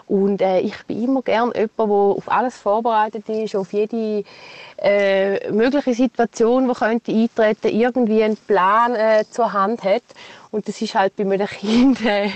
Und 0.07 0.41
äh, 0.41 0.61
ich 0.61 0.85
bin 0.87 1.03
immer 1.03 1.23
gern 1.23 1.53
jemand, 1.55 1.79
der 1.79 1.87
auf 1.87 2.31
alles 2.31 2.59
vorbereitet 2.59 3.29
ist, 3.29 3.57
auf 3.57 3.73
jede 3.73 4.25
äh, 4.79 5.51
mögliche 5.51 5.95
Situation, 5.95 6.69
die 6.69 6.75
könnte 6.75 7.13
eintreten, 7.13 7.69
irgendwie 7.77 8.23
einen 8.23 8.37
Plan 8.37 8.95
äh, 8.95 9.25
zur 9.31 9.53
Hand 9.53 9.83
hat. 9.85 10.03
Und 10.55 10.69
das 10.69 10.81
ist 10.81 10.95
halt 10.95 11.17
bei 11.17 11.25
meinen 11.25 11.49
Kindern 11.61 12.07
äh, 12.07 12.31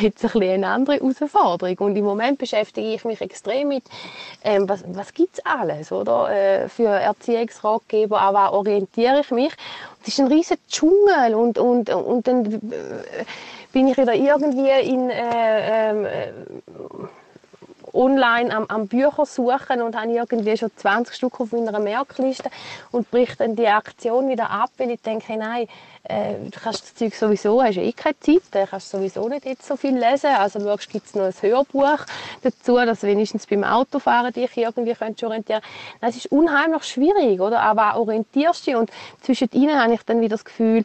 jetzt 0.00 0.24
ein 0.24 0.42
eine 0.42 0.66
andere 0.66 0.96
Herausforderung. 0.96 1.78
Und 1.78 1.96
im 1.96 2.04
Moment 2.04 2.38
beschäftige 2.38 2.92
ich 2.92 3.04
mich 3.04 3.20
extrem 3.20 3.68
mit, 3.68 3.84
ähm, 4.42 4.68
was, 4.68 4.82
was 4.88 5.14
gibt 5.14 5.38
es 5.38 5.46
alles, 5.46 5.92
oder? 5.92 6.28
Äh, 6.28 6.68
für 6.68 6.88
Erziehungsratgeber, 6.88 8.20
aber 8.20 8.50
auch 8.50 8.58
orientiere 8.58 9.20
ich 9.20 9.30
mich. 9.30 9.52
Es 10.02 10.08
ist 10.08 10.20
ein 10.20 10.26
riesiger 10.26 10.60
Dschungel 10.68 11.36
und, 11.36 11.56
und, 11.56 11.88
und 11.88 12.26
dann 12.26 12.46
äh, 12.46 13.24
bin 13.72 13.86
ich 13.86 13.96
wieder 13.96 14.14
irgendwie 14.14 14.90
in 14.90 15.08
äh, 15.10 15.90
ähm, 15.90 16.04
äh, 16.04 16.32
online 17.94 18.54
am, 18.54 18.64
am 18.66 18.88
Bücher 18.88 19.24
suchen 19.24 19.82
und 19.82 19.96
habe 19.96 20.10
irgendwie 20.10 20.56
schon 20.56 20.70
20 20.74 21.14
Stück 21.14 21.40
auf 21.40 21.52
meiner 21.52 21.78
Merkliste 21.78 22.50
und 22.90 23.10
bricht 23.10 23.40
dann 23.40 23.54
die 23.54 23.68
Aktion 23.68 24.28
wieder 24.28 24.50
ab, 24.50 24.70
weil 24.78 24.90
ich 24.90 25.00
denke, 25.02 25.36
nein, 25.36 25.68
äh, 26.04 26.34
du 26.50 26.60
kannst 26.60 26.82
das 26.82 26.94
Zeug 26.94 27.14
sowieso, 27.14 27.62
hast 27.62 27.76
ja 27.76 27.82
eh 27.82 27.92
keine 27.92 28.18
Zeit, 28.20 28.42
du 28.50 28.66
kannst 28.66 28.90
sowieso 28.90 29.28
nicht 29.28 29.46
jetzt 29.46 29.66
so 29.66 29.76
viel 29.76 29.96
lesen, 29.96 30.30
also 30.30 30.60
schaust, 30.60 30.90
gibt 30.90 31.06
es 31.06 31.14
noch 31.14 31.24
ein 31.24 31.34
Hörbuch 31.40 32.04
dazu, 32.42 32.76
dass 32.76 33.02
wenigstens 33.02 33.46
beim 33.46 33.64
Autofahren 33.64 34.32
dich 34.32 34.56
irgendwie 34.56 34.94
könntest 34.94 35.24
orientieren. 35.24 35.62
Das 36.00 36.16
ist 36.16 36.26
unheimlich 36.26 36.84
schwierig, 36.84 37.40
oder? 37.40 37.60
aber 37.62 37.96
orientierst 37.98 38.66
dich. 38.66 38.76
Und 38.76 38.90
zwischen 39.22 39.48
ihnen 39.52 39.80
habe 39.80 39.94
ich 39.94 40.02
dann 40.02 40.20
wieder 40.20 40.36
das 40.36 40.44
Gefühl, 40.44 40.84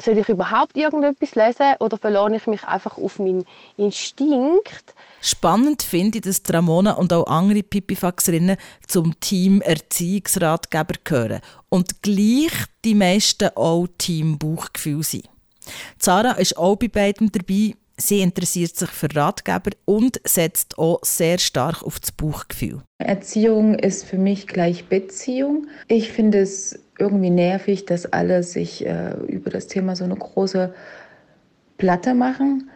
soll 0.00 0.18
ich 0.18 0.28
überhaupt 0.28 0.76
irgendetwas 0.76 1.34
lesen 1.34 1.74
oder 1.80 1.98
verlasse 1.98 2.36
ich 2.36 2.46
mich 2.46 2.64
einfach 2.64 2.98
auf 2.98 3.18
meinen 3.18 3.44
Instinkt? 3.76 4.94
Spannend 5.20 5.82
finde 5.82 6.18
ich, 6.18 6.24
dass 6.24 6.42
Ramona 6.52 6.92
und 6.92 7.12
auch 7.12 7.26
andere 7.26 7.62
Pipifaxerinnen 7.62 8.56
zum 8.86 9.18
Team 9.20 9.60
Erziehungsratgeber 9.60 10.94
gehören 11.04 11.40
und 11.68 12.02
gleich 12.02 12.52
die 12.84 12.94
meisten 12.94 13.50
auch 13.54 13.86
Team 13.98 14.38
Bauchgefühl 14.38 15.02
sind. 15.02 15.28
Zara 15.98 16.32
ist 16.32 16.56
auch 16.56 16.76
bei 16.76 16.88
beidem 16.88 17.30
dabei. 17.30 17.74
Sie 17.96 18.20
interessiert 18.20 18.76
sich 18.76 18.90
für 18.90 19.14
Ratgeber 19.14 19.70
und 19.84 20.20
setzt 20.24 20.78
auch 20.78 21.00
sehr 21.02 21.38
stark 21.38 21.82
auf 21.82 22.00
das 22.00 22.12
Bauchgefühl. 22.12 22.82
Erziehung 22.98 23.78
ist 23.78 24.04
für 24.04 24.18
mich 24.18 24.46
gleich 24.46 24.86
Beziehung. 24.86 25.66
Ich 25.88 26.10
finde 26.12 26.38
es 26.40 26.78
irgendwie 26.98 27.30
nervig, 27.30 27.86
dass 27.86 28.06
alle 28.06 28.42
sich 28.42 28.86
äh, 28.86 29.14
über 29.26 29.50
das 29.50 29.66
Thema 29.66 29.96
so 29.96 30.04
eine 30.04 30.16
große 30.16 30.74
Platte 31.78 32.14
machen. 32.14 32.70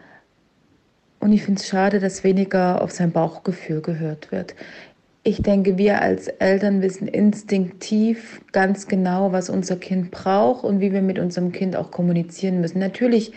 Und 1.19 1.33
ich 1.33 1.43
finde 1.43 1.61
es 1.61 1.67
schade, 1.67 1.99
dass 1.99 2.23
weniger 2.23 2.81
auf 2.81 2.91
sein 2.91 3.11
Bauchgefühl 3.11 3.81
gehört 3.81 4.31
wird. 4.31 4.53
Ich 5.23 5.41
denke, 5.41 5.77
wir 5.77 6.01
als 6.01 6.27
Eltern 6.27 6.81
wissen 6.81 7.07
instinktiv 7.07 8.41
ganz 8.53 8.87
genau, 8.87 9.31
was 9.33 9.49
unser 9.49 9.75
Kind 9.75 10.11
braucht 10.11 10.63
und 10.63 10.79
wie 10.79 10.93
wir 10.93 11.01
mit 11.01 11.19
unserem 11.19 11.51
Kind 11.51 11.75
auch 11.75 11.91
kommunizieren 11.91 12.61
müssen. 12.61 12.79
Natürlich 12.79 13.33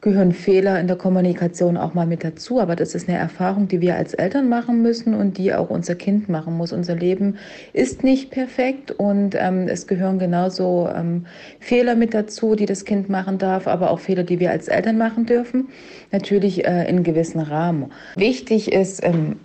gehören 0.00 0.32
Fehler 0.32 0.80
in 0.80 0.86
der 0.86 0.96
Kommunikation 0.96 1.76
auch 1.76 1.92
mal 1.92 2.06
mit 2.06 2.24
dazu. 2.24 2.60
Aber 2.60 2.74
das 2.74 2.94
ist 2.94 3.08
eine 3.08 3.18
Erfahrung, 3.18 3.68
die 3.68 3.80
wir 3.80 3.96
als 3.96 4.14
Eltern 4.14 4.48
machen 4.48 4.82
müssen 4.82 5.14
und 5.14 5.36
die 5.36 5.52
auch 5.52 5.68
unser 5.68 5.94
Kind 5.94 6.28
machen 6.28 6.56
muss. 6.56 6.72
Unser 6.72 6.96
Leben 6.96 7.36
ist 7.72 8.02
nicht 8.02 8.30
perfekt 8.30 8.90
und 8.92 9.34
ähm, 9.38 9.68
es 9.68 9.86
gehören 9.86 10.18
genauso 10.18 10.88
ähm, 10.94 11.26
Fehler 11.58 11.96
mit 11.96 12.14
dazu, 12.14 12.54
die 12.54 12.66
das 12.66 12.84
Kind 12.84 13.10
machen 13.10 13.38
darf, 13.38 13.66
aber 13.66 13.90
auch 13.90 14.00
Fehler, 14.00 14.22
die 14.22 14.40
wir 14.40 14.50
als 14.50 14.68
Eltern 14.68 14.96
machen 14.96 15.26
dürfen. 15.26 15.68
Natürlich 16.12 16.66
äh, 16.66 16.88
in 16.88 17.02
gewissen 17.02 17.40
Rahmen. 17.40 17.92
Wichtig 18.16 18.72
ist 18.72 19.04
ähm, 19.04 19.36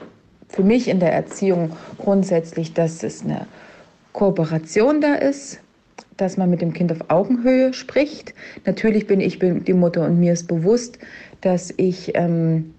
für 0.47 0.63
mich 0.63 0.88
in 0.88 1.00
der 1.00 1.12
Erziehung 1.12 1.71
grundsätzlich, 1.97 2.74
dass 2.74 3.03
es 3.03 3.24
eine 3.24 3.45
Kooperation 4.13 5.01
da 5.01 5.15
ist, 5.15 5.59
dass 6.17 6.38
man 6.38 6.50
mit 6.50 6.62
dem 6.62 6.74
Kind 6.74 6.91
auf 6.91 7.10
Augenhöhe 7.10 7.74
spricht. 7.74 8.34
Natürlich 8.65 9.07
bin 9.07 9.19
ich 9.19 9.39
die 9.39 9.74
Mutter 9.74 10.05
und 10.05 10.19
mir 10.19 10.34
ist 10.34 10.48
bewusst, 10.48 11.00
dass 11.41 11.74
ich, 11.77 12.13
ähm, 12.15 12.74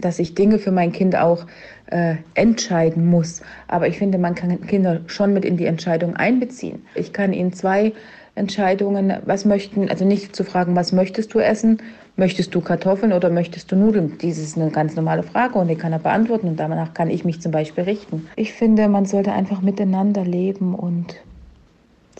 dass 0.00 0.18
ich 0.18 0.34
Dinge 0.34 0.58
für 0.58 0.72
mein 0.72 0.92
Kind 0.92 1.16
auch 1.16 1.46
äh, 1.86 2.16
entscheiden 2.34 3.06
muss. 3.06 3.42
Aber 3.68 3.88
ich 3.88 3.98
finde, 3.98 4.18
man 4.18 4.34
kann 4.34 4.66
Kinder 4.66 5.00
schon 5.06 5.32
mit 5.32 5.44
in 5.44 5.56
die 5.56 5.66
Entscheidung 5.66 6.16
einbeziehen. 6.16 6.82
Ich 6.94 7.12
kann 7.12 7.32
ihnen 7.32 7.52
zwei 7.52 7.92
Entscheidungen, 8.36 9.12
was 9.24 9.44
möchten, 9.44 9.88
also 9.88 10.04
nicht 10.04 10.34
zu 10.34 10.44
fragen, 10.44 10.74
was 10.74 10.92
möchtest 10.92 11.32
du 11.34 11.38
essen? 11.38 11.78
Möchtest 12.16 12.54
du 12.54 12.60
Kartoffeln 12.60 13.12
oder 13.12 13.30
möchtest 13.30 13.70
du 13.70 13.76
Nudeln? 13.76 14.18
Dies 14.20 14.38
ist 14.38 14.56
eine 14.56 14.70
ganz 14.70 14.96
normale 14.96 15.22
Frage 15.22 15.58
und 15.58 15.68
die 15.68 15.76
kann 15.76 15.92
er 15.92 15.98
beantworten 15.98 16.48
und 16.48 16.60
danach 16.60 16.94
kann 16.94 17.10
ich 17.10 17.24
mich 17.24 17.40
zum 17.40 17.52
Beispiel 17.52 17.84
richten. 17.84 18.28
Ich 18.36 18.52
finde, 18.52 18.88
man 18.88 19.04
sollte 19.04 19.32
einfach 19.32 19.62
miteinander 19.62 20.24
leben 20.24 20.74
und 20.74 21.16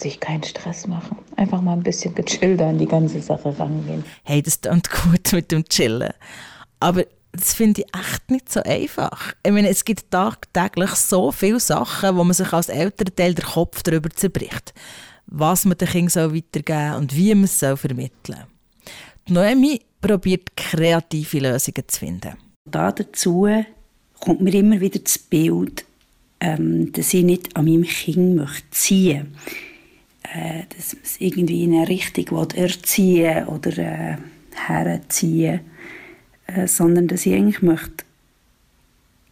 sich 0.01 0.21
keinen 0.21 0.43
Stress 0.43 0.87
machen. 0.87 1.19
Einfach 1.37 1.61
mal 1.61 1.75
ein 1.75 1.83
bisschen 1.83 2.15
gechillter 2.15 2.67
an 2.67 2.79
die 2.79 2.87
ganze 2.87 3.21
Sache 3.21 3.59
rangehen. 3.59 4.05
Hey, 4.23 4.43
das 4.43 4.61
klingt 4.61 4.91
gut 4.91 5.33
mit 5.33 5.53
dem 5.53 5.65
Chillen. 5.65 6.13
Aber 6.81 7.05
das 7.33 7.55
finde 7.55 7.83
ich 7.83 7.99
echt 7.99 8.31
nicht 8.31 8.53
so 8.53 8.63
einfach. 8.63 9.35
Ich 9.45 9.53
meine, 9.53 9.69
es 9.69 9.85
gibt 9.85 10.11
tagtäglich 10.11 10.91
so 10.91 11.33
viele 11.33 11.61
Sachen, 11.61 12.17
wo 12.17 12.25
man 12.25 12.35
sich 12.35 12.53
als 12.53 12.69
Elternteil 12.69 13.35
der 13.35 13.45
Kopf 13.45 13.83
darüber 13.83 14.11
zerbricht. 14.11 14.73
Was 15.27 15.65
man 15.65 15.79
den 15.79 15.89
Kindern 15.89 16.35
weitergeben 16.35 16.97
soll 16.97 17.01
und 17.01 17.17
wie 17.17 17.35
man 17.35 17.45
es 17.45 17.59
vermitteln 17.59 18.11
soll. 18.27 18.47
Die 19.27 19.33
Noemi 19.33 19.81
probiert 20.01 20.57
kreative 20.57 21.39
Lösungen 21.39 21.89
zu 21.89 21.99
finden. 21.99 22.35
Da 22.71 22.93
dazu 22.93 23.49
kommt 24.21 24.43
mir 24.43 24.55
immer 24.55 24.81
wieder 24.81 24.99
das 24.99 25.19
Bild, 25.19 25.85
ähm, 26.41 26.93
dass 26.93 27.15
ich 27.15 27.25
nicht 27.25 27.57
an 27.57 27.65
meinem 27.65 27.85
Kind 27.85 28.37
möchte 28.37 28.71
ziehen 28.71 29.33
möchte 29.33 29.74
äh, 30.25 30.63
dass 30.77 30.95
man 30.95 31.03
es 31.05 31.21
irgendwie 31.21 31.65
in 31.65 31.75
eine 31.75 31.89
Richtung 31.89 32.51
erziehen 32.55 33.47
oder 33.47 33.79
äh, 33.79 34.17
herziehen 34.55 35.61
äh, 36.47 36.67
sondern 36.67 37.09
dass 37.09 37.27
ich 37.27 37.35
eigentlich 37.35 37.63
möchte 37.63 38.05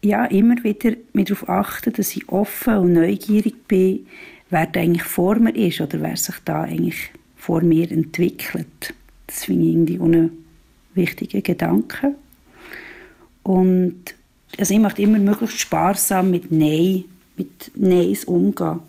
ja, 0.03 0.25
immer 0.25 0.61
wieder 0.63 0.95
darauf 1.13 1.47
achten, 1.47 1.93
dass 1.93 2.15
ich 2.15 2.27
offen 2.27 2.75
und 2.75 2.93
neugierig 2.93 3.67
bin, 3.67 4.05
wer 4.49 4.65
da 4.65 4.81
eigentlich 4.81 5.03
vor 5.03 5.35
mir 5.35 5.55
ist 5.55 5.79
oder 5.79 6.01
wer 6.01 6.17
sich 6.17 6.35
da 6.43 6.63
eigentlich 6.63 7.11
vor 7.37 7.61
mir 7.61 7.89
entwickelt. 7.89 8.93
Das 9.27 9.45
finde 9.45 9.65
ich 9.65 9.71
irgendwie 9.71 9.99
einen 9.99 10.45
wichtigen 10.93 11.41
Gedanke. 11.41 12.15
Und 13.43 14.15
also 14.57 14.73
ich 14.73 14.79
möchte 14.79 15.01
immer 15.01 15.19
möglichst 15.19 15.59
sparsam 15.59 16.31
mit 16.31 16.51
Nein, 16.51 17.05
mit 17.37 17.71
Neins 17.75 18.25
umgehen. 18.25 18.81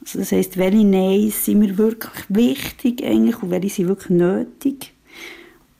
Also 0.00 0.18
das 0.18 0.32
heisst, 0.32 0.56
welche 0.56 0.84
Neins 0.84 1.44
sind 1.44 1.58
mir 1.58 1.76
wirklich 1.76 2.24
wichtig 2.28 3.04
eigentlich 3.04 3.42
und 3.42 3.50
welche 3.50 3.68
sind 3.68 3.88
wirklich 3.88 4.10
nötig. 4.10 4.92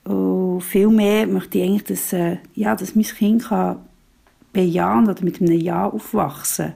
Und 0.03 0.61
viel 0.61 0.87
mehr 0.87 1.27
möchte 1.27 1.57
ich 1.57 1.63
eigentlich, 1.63 1.83
dass, 1.83 2.13
äh, 2.13 2.37
ja, 2.55 2.75
dass 2.75 2.95
mein 2.95 3.05
Kind 3.05 3.45
kann 3.45 3.77
bejahen 4.53 5.09
oder 5.09 5.23
mit 5.23 5.41
einem 5.41 5.59
Ja 5.59 5.87
aufwachsen 5.87 6.73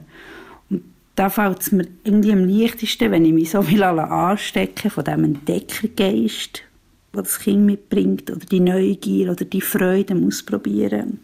Und 0.70 0.82
da 1.14 1.28
fällt 1.28 1.60
es 1.60 1.72
mir 1.72 1.86
irgendwie 2.04 2.32
am 2.32 2.44
leichtesten, 2.44 3.10
wenn 3.10 3.24
ich 3.24 3.32
mich 3.32 3.50
so 3.50 3.68
will 3.70 3.82
anstecken 3.82 4.90
von 4.90 5.04
diesem 5.04 5.24
Entdeckergeist, 5.24 6.62
den 7.14 7.22
das 7.22 7.38
Kind 7.38 7.66
mitbringt, 7.66 8.30
oder 8.30 8.46
die 8.46 8.60
Neugier 8.60 9.32
oder 9.32 9.44
die 9.44 9.60
Freude 9.60 10.14
am 10.14 10.26
Ausprobieren, 10.26 11.20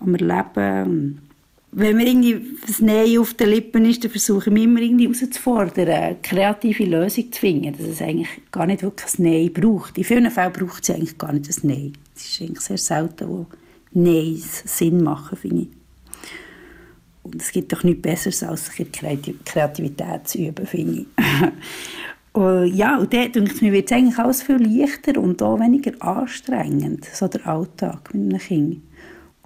am 0.00 0.14
Erleben 0.14 1.29
wenn 1.72 1.96
mir 1.96 2.06
irgendwie 2.06 2.56
das 2.66 2.80
Nein 2.80 3.18
auf 3.18 3.34
den 3.34 3.50
Lippen 3.50 3.84
ist, 3.84 4.02
dann 4.02 4.10
versuche 4.10 4.50
ich 4.50 4.56
immer 4.56 4.80
irgendwie 4.80 5.04
herauszufordern, 5.06 5.88
eine 5.88 6.16
kreative 6.20 6.84
Lösung 6.84 7.30
zu 7.30 7.40
finden, 7.40 7.72
dass 7.72 7.86
es 7.86 8.02
eigentlich 8.02 8.28
gar 8.50 8.66
nicht 8.66 8.82
wirklich 8.82 9.18
ein 9.18 9.24
Nein 9.24 9.52
braucht. 9.52 9.96
In 9.96 10.04
vielen 10.04 10.30
Fällen 10.30 10.52
braucht 10.52 10.82
es 10.82 10.90
eigentlich 10.90 11.16
gar 11.16 11.32
nicht 11.32 11.48
ein 11.48 11.68
Nein. 11.68 11.92
Es 12.16 12.24
ist 12.24 12.40
eigentlich 12.40 12.60
sehr 12.60 12.78
selten, 12.78 13.28
wo 13.28 13.46
Neins 13.92 14.64
Sinn 14.66 15.02
machen, 15.02 15.38
finde 15.38 15.62
ich. 15.62 15.68
Und 17.22 17.40
es 17.40 17.52
gibt 17.52 17.72
doch 17.72 17.84
nichts 17.84 18.02
Besseres, 18.02 18.42
als 18.42 18.66
sich 18.66 18.80
in 18.80 18.90
Kreativität 19.44 20.26
zu 20.26 20.38
üben, 20.38 20.66
finde 20.66 21.02
ich. 21.02 21.06
und 22.32 22.66
ja, 22.74 22.98
und 22.98 23.12
dort 23.12 23.34
denke 23.36 23.52
ich, 23.54 23.62
mir 23.62 23.72
wird 23.72 23.90
es 23.90 23.96
eigentlich 23.96 24.18
alles 24.18 24.42
viel 24.42 24.56
leichter 24.56 25.20
und 25.20 25.40
auch 25.42 25.60
weniger 25.60 25.92
anstrengend, 26.02 27.04
so 27.04 27.28
der 27.28 27.46
Alltag 27.46 28.12
mit 28.12 28.34
einem 28.34 28.40
Kind. 28.40 28.82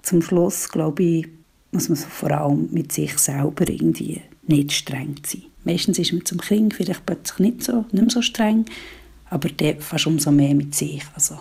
Zum 0.01 0.21
Schluss, 0.21 0.69
glaube 0.69 1.03
ich, 1.03 1.27
muss 1.75 1.89
man 1.89 1.97
so 1.97 2.07
vor 2.07 2.31
allem 2.31 2.69
mit 2.71 2.91
sich 2.91 3.17
selber 3.17 3.69
irgendwie 3.69 4.21
nicht 4.47 4.71
streng 4.71 5.15
sein. 5.25 5.43
Meistens 5.63 5.99
ist 5.99 6.13
man 6.13 6.25
zum 6.25 6.39
Kind 6.39 6.73
vielleicht 6.73 7.05
plötzlich 7.05 7.39
nicht, 7.39 7.63
so, 7.63 7.85
nicht 7.91 8.01
mehr 8.01 8.09
so 8.09 8.21
streng, 8.21 8.65
aber 9.29 9.49
der 9.49 9.81
fast 9.81 10.07
umso 10.07 10.31
mehr 10.31 10.55
mit 10.55 10.73
sich. 10.73 11.03
Also 11.13 11.37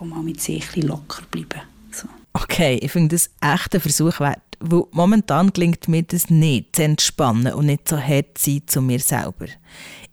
will 0.00 0.08
mal 0.08 0.22
mit 0.22 0.40
sich 0.40 0.64
ein 0.76 0.82
locker 0.82 1.22
bleiben. 1.30 1.62
So. 1.90 2.08
Okay, 2.32 2.78
ich 2.80 2.90
finde 2.90 3.16
das 3.16 3.30
echt 3.40 3.74
ein 3.74 3.80
Versuch 3.80 4.20
wert, 4.20 4.40
weil 4.60 4.84
momentan 4.92 5.52
gelingt 5.52 5.88
mir 5.88 6.02
das 6.02 6.30
nicht, 6.30 6.76
zu 6.76 6.84
entspannen 6.84 7.54
und 7.54 7.66
nicht 7.66 7.88
so 7.88 7.98
hart 7.98 8.38
zu 8.38 8.50
sein 8.50 8.62
zu 8.66 8.82
mir 8.82 9.00
selber. 9.00 9.46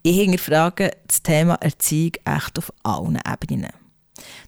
Ich 0.04 0.18
hinterfrage 0.18 0.92
das 1.08 1.24
Thema 1.24 1.56
Erziehung 1.56 2.14
echt 2.26 2.58
auf 2.58 2.72
allen 2.84 3.20
Ebenen. 3.28 3.72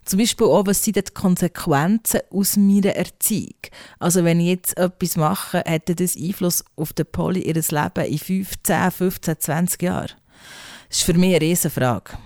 Zum 0.05 0.19
Beispiel 0.19 0.47
auch, 0.47 0.65
was 0.65 0.83
sind 0.83 0.95
die 0.95 1.01
Konsequenzen 1.01 2.21
aus 2.31 2.55
meiner 2.55 2.95
Erziehung? 2.95 3.57
Also 4.00 4.24
wenn 4.24 4.39
ich 4.39 4.47
jetzt 4.47 4.77
etwas 4.77 5.17
mache, 5.17 5.63
hätte 5.65 5.95
das 5.95 6.15
Einfluss 6.15 6.63
auf 6.75 6.93
den 6.93 7.05
Polly 7.05 7.41
ihres 7.41 7.71
Leben 7.71 8.05
in 8.05 8.17
5, 8.17 8.53
10, 8.63 8.91
15, 8.91 9.39
20 9.39 9.81
Jahren? 9.81 10.12
Das 10.88 11.00
ist 11.00 11.03
für 11.03 11.13
mich 11.13 11.36
eine 11.36 11.41
Riesenfrage. 11.41 12.17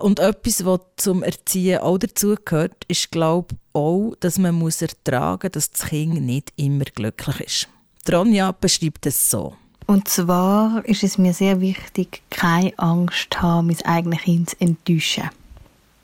Und 0.00 0.20
etwas, 0.20 0.64
was 0.64 0.80
zum 0.96 1.22
Erziehen 1.22 1.80
auch 1.80 1.98
dazugehört, 1.98 2.84
ist, 2.88 3.10
glaube 3.10 3.48
ich, 3.52 3.58
auch, 3.74 4.14
dass 4.20 4.38
man 4.38 4.58
ertragen 4.60 5.50
muss, 5.52 5.52
dass 5.52 5.70
das 5.70 5.88
Kind 5.88 6.22
nicht 6.22 6.52
immer 6.56 6.84
glücklich 6.84 7.40
ist. 7.40 7.68
Ronja 8.10 8.52
beschreibt 8.52 9.06
es 9.06 9.30
so. 9.30 9.56
Und 9.86 10.08
zwar 10.08 10.82
ist 10.86 11.02
es 11.02 11.18
mir 11.18 11.34
sehr 11.34 11.60
wichtig, 11.60 12.22
keine 12.30 12.72
Angst 12.78 13.28
zu 13.30 13.42
haben, 13.42 13.66
mein 13.66 13.80
eigenes 13.84 14.20
Kind 14.20 14.50
zu 14.50 14.60
enttäuschen. 14.60 15.28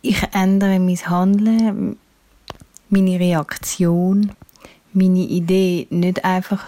Ich 0.02 0.22
ändere 0.32 0.78
mein 0.78 0.98
Handeln, 1.06 1.96
meine 2.90 3.20
Reaktion, 3.20 4.32
meine 4.92 5.20
Idee 5.20 5.86
nicht 5.90 6.24
einfach 6.24 6.64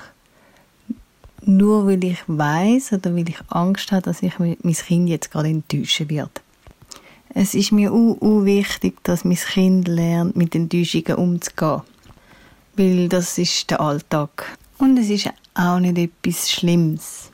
nur, 1.45 1.87
weil 1.87 2.03
ich 2.05 2.19
weiß 2.27 2.95
oder 2.95 3.15
weil 3.15 3.29
ich 3.29 3.39
Angst 3.49 3.93
habe, 3.93 4.03
dass 4.03 4.23
ich 4.23 4.39
mein 4.39 4.57
Kind 4.63 5.09
jetzt 5.09 5.31
gerade 5.31 5.49
enttäuschen 5.49 6.09
wird. 6.09 6.41
Es 7.35 7.55
ist 7.55 7.73
mir 7.73 7.93
auch, 7.93 8.45
wichtig, 8.45 9.03
dass 9.05 9.25
mein 9.25 9.37
Kind 9.37 9.89
lernt, 9.89 10.37
mit 10.37 10.55
Enttäuschungen 10.55 11.17
umzugehen. 11.17 11.83
Weil 12.77 13.09
das 13.09 13.39
ist 13.39 13.71
der 13.71 13.81
Alltag. 13.81 14.57
Und 14.79 14.99
es 14.99 15.09
ist 15.09 15.29
auch 15.55 15.79
nicht 15.79 15.99
etwas 15.99 16.51
Schlimmes. 16.51 17.31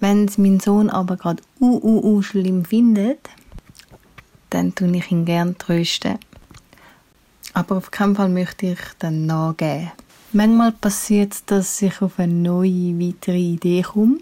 Wenn 0.00 0.26
es 0.26 0.38
mein 0.38 0.60
Sohn 0.60 0.90
aber 0.90 1.16
gerade 1.16 1.42
uh, 1.60 1.80
uh, 1.82 2.16
uh 2.16 2.22
schlimm 2.22 2.64
findet, 2.64 3.30
dann 4.50 4.74
tue 4.74 4.96
ich 4.96 5.10
ihn 5.10 5.24
gern 5.24 5.56
trösten. 5.58 6.18
Aber 7.52 7.76
auf 7.76 7.90
keinen 7.90 8.16
Fall 8.16 8.28
möchte 8.28 8.66
ich 8.66 8.78
dann 8.98 9.26
nachgeben. 9.26 9.92
Manchmal 10.32 10.72
passiert 10.72 11.32
es, 11.32 11.44
dass 11.44 11.80
ich 11.80 12.02
auf 12.02 12.18
eine 12.18 12.32
neue, 12.32 12.98
weitere 12.98 13.38
Idee 13.38 13.82
komme. 13.82 14.18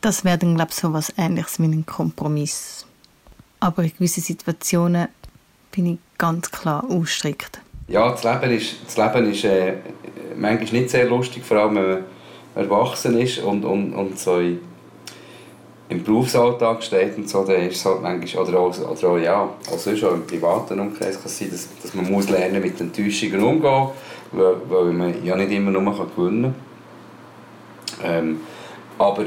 Das 0.00 0.24
wäre 0.24 0.38
dann, 0.38 0.56
glaube 0.56 0.72
ich, 0.72 0.76
so 0.76 0.88
etwas 0.88 1.14
Ähnliches 1.16 1.60
wie 1.60 1.66
ein 1.66 1.86
Kompromiss. 1.86 2.84
Aber 3.60 3.84
in 3.84 3.92
gewissen 3.92 4.22
Situationen 4.22 5.06
bin 5.70 5.86
ich 5.86 5.98
ganz 6.18 6.50
klar 6.50 6.84
ausstrikt. 6.90 7.60
Ja, 7.86 8.10
das 8.10 8.24
Leben 8.24 8.50
ist, 8.50 8.76
das 8.84 8.96
Leben 8.96 9.30
ist 9.30 9.44
äh, 9.44 9.74
manchmal 10.36 10.80
nicht 10.80 10.90
sehr 10.90 11.06
lustig, 11.06 11.44
vor 11.44 11.58
allem 11.58 11.76
wenn 11.76 11.90
man 11.90 12.04
erwachsen 12.54 13.18
ist 13.18 13.38
und, 13.38 13.64
und, 13.64 13.94
und 13.94 14.18
so 14.18 14.40
im 15.88 16.02
Berufsalltag 16.02 16.82
steht 16.82 17.16
und 17.16 17.28
so, 17.28 17.44
dann 17.44 17.62
ist 17.62 17.76
es 17.76 17.84
halt 17.84 18.02
manchmal, 18.02 18.44
oder 18.44 18.58
auch, 18.58 18.78
oder 18.78 19.08
auch, 19.08 19.18
ja, 19.18 19.42
auch 19.42 19.78
sonst 19.78 20.04
auch 20.04 20.14
im 20.14 20.26
privaten 20.26 20.80
Umkreis 20.80 21.16
kann 21.16 21.26
es 21.26 21.38
sein, 21.38 21.50
dass, 21.50 21.68
dass 21.82 21.94
man 21.94 22.10
muss 22.10 22.28
lernen 22.30 22.62
mit 22.62 22.80
Enttäuschungen 22.80 23.42
umgehen 23.42 23.88
weil, 24.32 24.56
weil 24.68 24.92
man 24.92 25.24
ja 25.24 25.36
nicht 25.36 25.52
immer 25.52 25.70
nur 25.70 25.84
kann 25.94 26.10
gewinnen 26.16 26.54
kann. 28.00 28.10
Ähm, 28.10 28.40
aber 28.98 29.24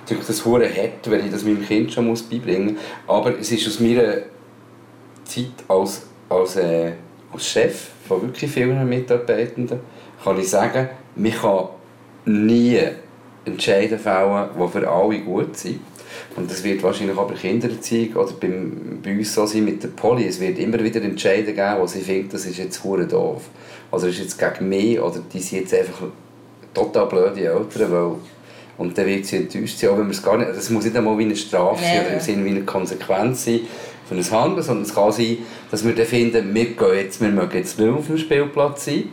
natürlich 0.00 0.26
das 0.26 0.44
hure 0.44 0.68
hart, 0.68 1.10
wenn 1.10 1.24
ich 1.24 1.32
das 1.32 1.44
meinem 1.44 1.64
Kind 1.64 1.92
schon 1.92 2.06
muss 2.06 2.22
beibringen 2.22 2.74
muss. 2.74 2.82
Aber 3.06 3.38
es 3.38 3.50
ist 3.50 3.66
aus 3.66 3.80
meiner 3.80 4.18
Zeit 5.24 5.52
als, 5.68 6.06
als, 6.28 6.56
äh, 6.56 6.92
als 7.32 7.46
Chef 7.46 7.88
von 8.06 8.22
wirklich 8.22 8.50
vielen 8.50 8.88
Mitarbeitenden, 8.88 9.80
kann 10.22 10.38
ich 10.38 10.48
sagen, 10.48 10.88
man 11.16 11.32
kann 11.32 11.68
nie 12.24 12.78
Entscheidungen 13.44 13.98
fällen, 13.98 14.48
die 14.58 14.68
für 14.68 14.88
alle 14.88 15.18
gut 15.20 15.56
sind. 15.56 15.80
Und 16.36 16.50
das 16.50 16.62
wird 16.62 16.82
wahrscheinlich 16.82 17.16
auch 17.16 17.28
bei 17.28 17.34
Kindererziehung 17.34 18.14
oder 18.16 18.32
beim, 18.32 19.00
bei 19.02 19.12
uns 19.12 19.34
so 19.34 19.46
sein 19.46 19.64
mit 19.64 19.82
der 19.82 19.88
Poli. 19.88 20.26
Es 20.26 20.40
wird 20.40 20.58
immer 20.58 20.82
wieder 20.82 21.02
Entscheidungen 21.02 21.54
geben, 21.54 21.76
wo 21.80 21.86
sie 21.86 22.00
findet, 22.00 22.34
das 22.34 22.46
ist 22.46 22.58
jetzt 22.58 22.82
hure 22.84 23.06
doof. 23.06 23.42
Also 23.90 24.06
ist 24.06 24.18
jetzt 24.18 24.38
gegen 24.38 24.68
mich 24.68 25.00
oder 25.00 25.20
die 25.32 25.40
sind 25.40 25.60
jetzt 25.60 25.74
einfach 25.74 26.06
total 26.72 27.06
blöde 27.06 27.40
Eltern, 27.40 27.92
weil 27.92 28.12
und 28.78 28.96
dann 28.96 29.06
wird 29.06 29.26
sie 29.26 29.36
enttäuscht 29.36 29.78
sein, 29.78 29.90
auch 29.90 29.94
wenn 29.94 30.04
man 30.04 30.10
es 30.10 30.22
gar 30.22 30.38
nicht, 30.38 30.50
das 30.50 30.70
muss 30.70 30.84
nicht 30.84 30.96
einmal 30.96 31.16
wie 31.18 31.24
eine 31.24 31.36
Strafe 31.36 31.84
sein 31.84 32.00
oder 32.00 32.14
im 32.14 32.20
Sinne 32.20 32.44
wie 32.44 32.50
eine 32.50 32.62
Konsequenz 32.62 33.44
sein 33.44 33.60
für 34.08 34.14
ein 34.14 34.30
Handeln, 34.30 34.62
sondern 34.62 34.84
es 34.84 34.94
kann 34.94 35.12
sein, 35.12 35.38
dass 35.70 35.84
wir 35.86 35.94
dann 35.94 36.06
finden, 36.06 36.54
wir, 36.54 36.64
gehen 36.64 36.94
jetzt, 36.96 37.20
wir 37.20 37.28
mögen 37.28 37.56
jetzt 37.56 37.78
nicht 37.78 37.90
auf 37.90 38.06
dem 38.06 38.18
Spielplatz 38.18 38.86
sein, 38.86 39.04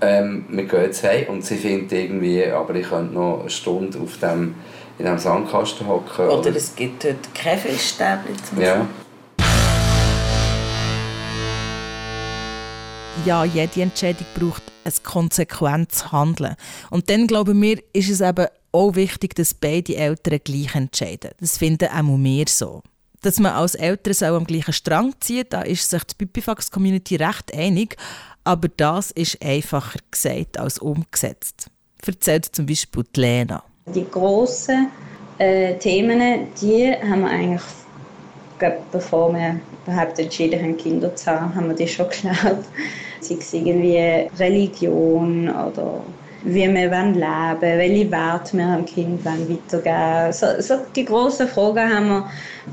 ähm, 0.00 0.44
wir 0.48 0.64
gehen 0.64 0.82
jetzt 0.82 1.04
heim 1.04 1.28
und 1.28 1.44
sie 1.44 1.56
findet 1.56 1.92
irgendwie, 1.92 2.44
aber 2.46 2.74
ich 2.74 2.88
könnte 2.88 3.14
noch 3.14 3.40
eine 3.40 3.50
Stunde 3.50 3.98
auf 3.98 4.18
dem, 4.18 4.54
in 4.98 5.04
diesem 5.04 5.18
Sandkasten 5.18 5.86
hocken. 5.86 6.26
Oder, 6.26 6.38
oder, 6.38 6.56
es 6.56 6.74
gibt 6.74 7.04
heute 7.04 7.16
keine 7.34 7.58
Fischstäbchen 7.58 8.36
zum 8.44 8.60
Ja. 8.60 8.86
ja, 13.26 13.44
jede 13.44 13.82
Entscheidung 13.82 14.26
braucht 14.34 14.62
ein 14.84 14.92
konsequentes 15.02 16.10
Handeln. 16.12 16.56
Und 16.90 17.10
dann, 17.10 17.26
glauben 17.26 17.60
wir, 17.60 17.82
ist 17.92 18.10
es 18.10 18.20
eben 18.20 18.46
auch 18.72 18.94
wichtig, 18.94 19.34
dass 19.34 19.54
beide 19.54 19.96
Eltern 19.96 20.40
gleich 20.42 20.74
entscheiden. 20.74 21.32
Das 21.40 21.58
finden 21.58 21.88
auch 21.88 22.18
wir 22.18 22.44
so. 22.48 22.82
Dass 23.22 23.38
man 23.38 23.52
als 23.52 23.74
Eltern 23.74 24.14
so 24.14 24.24
am 24.24 24.46
gleichen 24.46 24.72
Strang 24.72 25.12
zieht, 25.20 25.52
da 25.52 25.62
ist 25.62 25.90
sich 25.90 26.04
die 26.04 26.14
Pipifax-Community 26.14 27.16
recht 27.16 27.54
einig, 27.54 27.96
aber 28.44 28.68
das 28.68 29.10
ist 29.10 29.42
einfacher 29.42 29.98
gesagt 30.10 30.58
als 30.58 30.78
umgesetzt. 30.78 31.70
Erzählt 32.06 32.46
zum 32.46 32.66
Beispiel 32.66 33.04
die 33.14 33.20
Lena. 33.20 33.62
Die 33.86 34.08
grossen 34.08 34.88
äh, 35.38 35.76
Themen, 35.78 36.48
die 36.60 36.92
haben 36.92 37.22
wir 37.22 37.30
eigentlich, 37.30 37.62
glaub, 38.58 38.90
bevor 38.92 39.32
wir 39.32 39.60
überhaupt 39.86 40.18
entschieden 40.18 40.60
haben, 40.60 40.76
Kinder 40.76 41.14
zu 41.14 41.30
haben, 41.30 41.54
haben 41.54 41.68
wir 41.68 41.76
die 41.76 41.88
schon 41.88 42.08
geschaut. 42.10 42.64
Sei 43.20 43.36
es 43.38 43.52
irgendwie 43.52 44.28
Religion 44.38 45.48
oder 45.48 46.02
wie 46.44 46.62
wir 46.62 46.68
leben 46.68 47.20
wollen, 47.20 47.60
welche 47.60 48.10
Werte 48.10 48.56
wir 48.56 48.66
am 48.66 48.84
Kind 48.84 49.24
weitergeben 49.24 50.32
so, 50.32 50.46
so 50.58 50.74
Die 50.94 51.04
grossen 51.04 51.48
Fragen 51.48 51.94
haben 51.94 52.24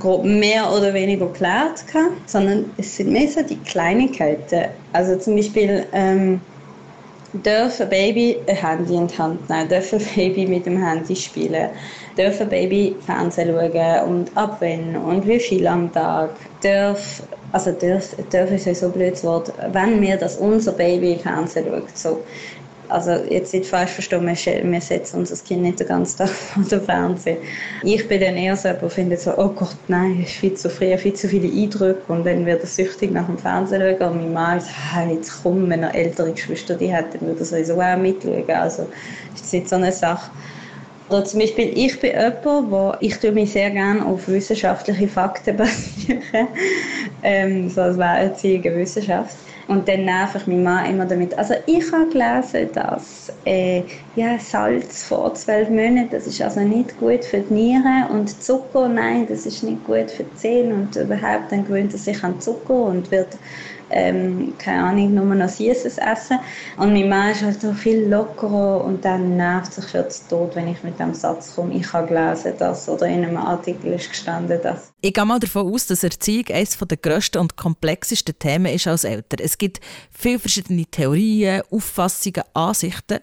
wir 0.02 0.24
mehr 0.24 0.72
oder 0.72 0.94
weniger 0.94 1.28
geklärt, 1.28 1.84
sondern 2.26 2.66
es 2.78 2.96
sind 2.96 3.12
mehr 3.12 3.28
so 3.28 3.42
die 3.42 3.58
Kleinigkeiten. 3.58 4.66
Also 4.94 5.18
zum 5.18 5.36
Beispiel, 5.36 5.86
ähm, 5.92 6.40
darf 7.44 7.82
ein 7.82 7.90
Baby 7.90 8.38
ein 8.48 8.56
Handy 8.56 8.96
in 8.96 9.08
die 9.08 9.18
Hand 9.18 9.50
nehmen, 9.50 9.70
darf 9.70 9.94
ein 9.94 10.02
Baby 10.16 10.48
mit 10.48 10.66
dem 10.66 10.84
Handy 10.84 11.16
spielen, 11.16 11.70
darf 12.16 12.40
ein 12.42 12.50
Baby 12.50 12.96
Fernsehen 13.06 13.50
schauen 13.50 14.10
und 14.10 14.38
ab 14.38 14.58
wann 14.60 14.96
und 14.96 15.28
wie 15.28 15.40
viel 15.40 15.68
am 15.68 15.92
Tag, 15.92 16.32
darf, 16.62 17.24
also 17.52 17.72
darf, 17.72 18.16
darf 18.32 18.52
ist 18.52 18.66
ja 18.66 18.74
so 18.74 18.88
ein 18.88 18.92
blödes 18.94 19.24
Wort, 19.24 19.52
wenn 19.72 20.02
wir 20.02 20.18
das 20.18 20.38
unser 20.38 20.72
Baby 20.72 21.18
Fernsehen 21.22 21.66
schaut, 21.70 21.98
so. 21.98 22.24
Also 22.90 23.12
jetzt 23.30 23.54
nicht 23.54 23.66
falsch 23.66 23.92
verstehen, 23.92 24.26
wir 24.26 24.82
setzen 24.82 25.20
unser 25.20 25.36
Kind 25.44 25.62
nicht 25.62 25.80
den 25.80 25.88
ganzen 25.88 26.20
Tag 26.20 26.30
vor 26.54 26.64
dem 26.64 26.82
Fernsehen. 26.82 27.38
Ich 27.84 28.08
bin 28.08 28.22
dann 28.22 28.36
eher 28.36 28.56
so, 28.56 28.70
aber 28.70 28.90
finde 28.90 29.18
so, 29.18 29.38
oh 29.38 29.50
Gott, 29.50 29.76
nein, 29.88 30.22
ist 30.22 30.32
viel 30.34 30.54
zu 30.54 30.70
früh, 30.70 30.98
viel 30.98 31.14
zu 31.14 31.28
viele 31.28 31.48
Eindrücke 31.48 32.02
und 32.12 32.26
dann 32.26 32.46
wird 32.46 32.62
er 32.62 32.68
süchtig 32.68 33.12
nach 33.12 33.26
dem 33.26 33.38
Fernsehen 33.38 33.82
schauen 34.00 34.12
und 34.12 34.18
mein 34.22 34.34
Mann 34.34 34.60
sagt, 34.62 34.74
hey, 34.94 35.16
jetzt 35.16 35.44
komm, 35.44 35.70
wenn 35.70 35.84
er 35.84 35.94
ältere 35.94 36.32
Geschwister 36.32 36.76
die 36.76 36.94
hat, 36.94 37.14
dann 37.14 37.28
würde 37.28 37.40
er 37.40 37.46
sowieso 37.46 37.82
auch 37.82 37.98
mitschauen. 37.98 38.50
Also 38.50 38.88
ist 39.36 39.52
nicht 39.52 39.68
so 39.68 39.76
eine 39.76 39.92
Sache. 39.92 40.32
Oder 41.10 41.24
zum 41.24 41.40
Beispiel, 41.40 41.72
ich 41.74 42.00
bin 42.00 42.12
jemand, 42.12 42.72
wo 42.72 42.94
ich 43.00 43.18
tue 43.18 43.32
mich 43.32 43.54
sehr 43.54 43.70
gerne 43.72 44.06
auf 44.06 44.28
wissenschaftliche 44.28 45.08
Fakten 45.08 45.56
basieren, 45.58 46.22
ähm, 47.24 47.70
so 47.70 47.82
als 47.82 47.98
wäre 48.44 48.76
Wissenschaft. 48.76 49.36
Und 49.68 49.88
dann 49.88 50.06
nerv 50.06 50.34
ich 50.36 50.48
meinen 50.48 50.64
Mann 50.64 50.90
immer 50.90 51.06
damit. 51.06 51.38
Also 51.38 51.56
ich 51.66 51.92
habe 51.92 52.08
gelesen, 52.08 52.70
dass 52.74 53.34
äh, 53.46 53.84
ja, 54.16 54.40
Salz 54.40 55.04
vor 55.04 55.34
zwölf 55.34 55.70
Monaten, 55.70 56.10
das 56.12 56.26
ist 56.26 56.42
also 56.42 56.62
nicht 56.62 56.98
gut 57.00 57.26
für 57.26 57.40
die 57.40 57.54
Nieren 57.54 58.06
und 58.10 58.42
Zucker, 58.42 58.88
nein, 58.88 59.28
das 59.28 59.46
ist 59.46 59.64
nicht 59.64 59.86
gut 59.86 60.10
für 60.10 60.24
die 60.24 60.36
Zähne 60.36 60.74
und 60.74 60.96
überhaupt 60.96 61.52
dann 61.52 61.66
gewöhnt 61.66 61.92
er 61.92 62.00
sich 62.00 62.24
an 62.24 62.40
Zucker 62.40 62.84
und 62.86 63.12
wird 63.12 63.38
ähm, 63.90 64.54
keine 64.58 64.84
Ahnung, 64.84 65.14
nur 65.14 65.36
noch 65.36 65.50
Süßes 65.50 65.98
essen. 65.98 66.40
Und 66.78 66.94
mein 66.94 67.10
Mann 67.10 67.32
ist 67.32 67.42
halt 67.42 67.62
so 67.62 67.74
viel 67.74 68.08
lockerer 68.08 68.84
und 68.84 69.04
dann 69.04 69.38
nervt 69.38 69.74
sich 69.74 69.86
für 69.86 70.04
den 70.04 70.30
Tod, 70.30 70.56
wenn 70.56 70.68
ich 70.68 70.84
mit 70.84 71.00
dem 71.00 71.14
Satz 71.14 71.56
komme, 71.56 71.74
ich 71.74 71.92
habe 71.94 72.08
gelesen 72.08 72.54
das 72.58 72.88
oder 72.90 73.08
in 73.08 73.26
einem 73.26 73.38
Artikel 73.38 73.94
ist 73.94 74.10
gestanden 74.10 74.60
das. 74.62 74.92
Ich 75.02 75.14
gehe 75.14 75.26
mal 75.26 75.40
davon 75.40 75.74
aus, 75.74 75.88
dass 75.88 76.04
Erziehung 76.04 76.46
eines 76.52 76.78
der 76.78 76.98
grössten 76.98 77.40
und 77.40 77.56
komplexesten 77.56 78.38
Themen 78.38 78.74
ist 78.74 78.88
als 78.88 79.04
Eltern. 79.04 79.40
Es 79.44 79.58
gibt 79.58 79.80
viele 80.12 80.40
verschiedene 80.40 80.86
Theorien, 80.86 81.62
Auffassungen, 81.70 82.44
Ansichten. 82.54 83.20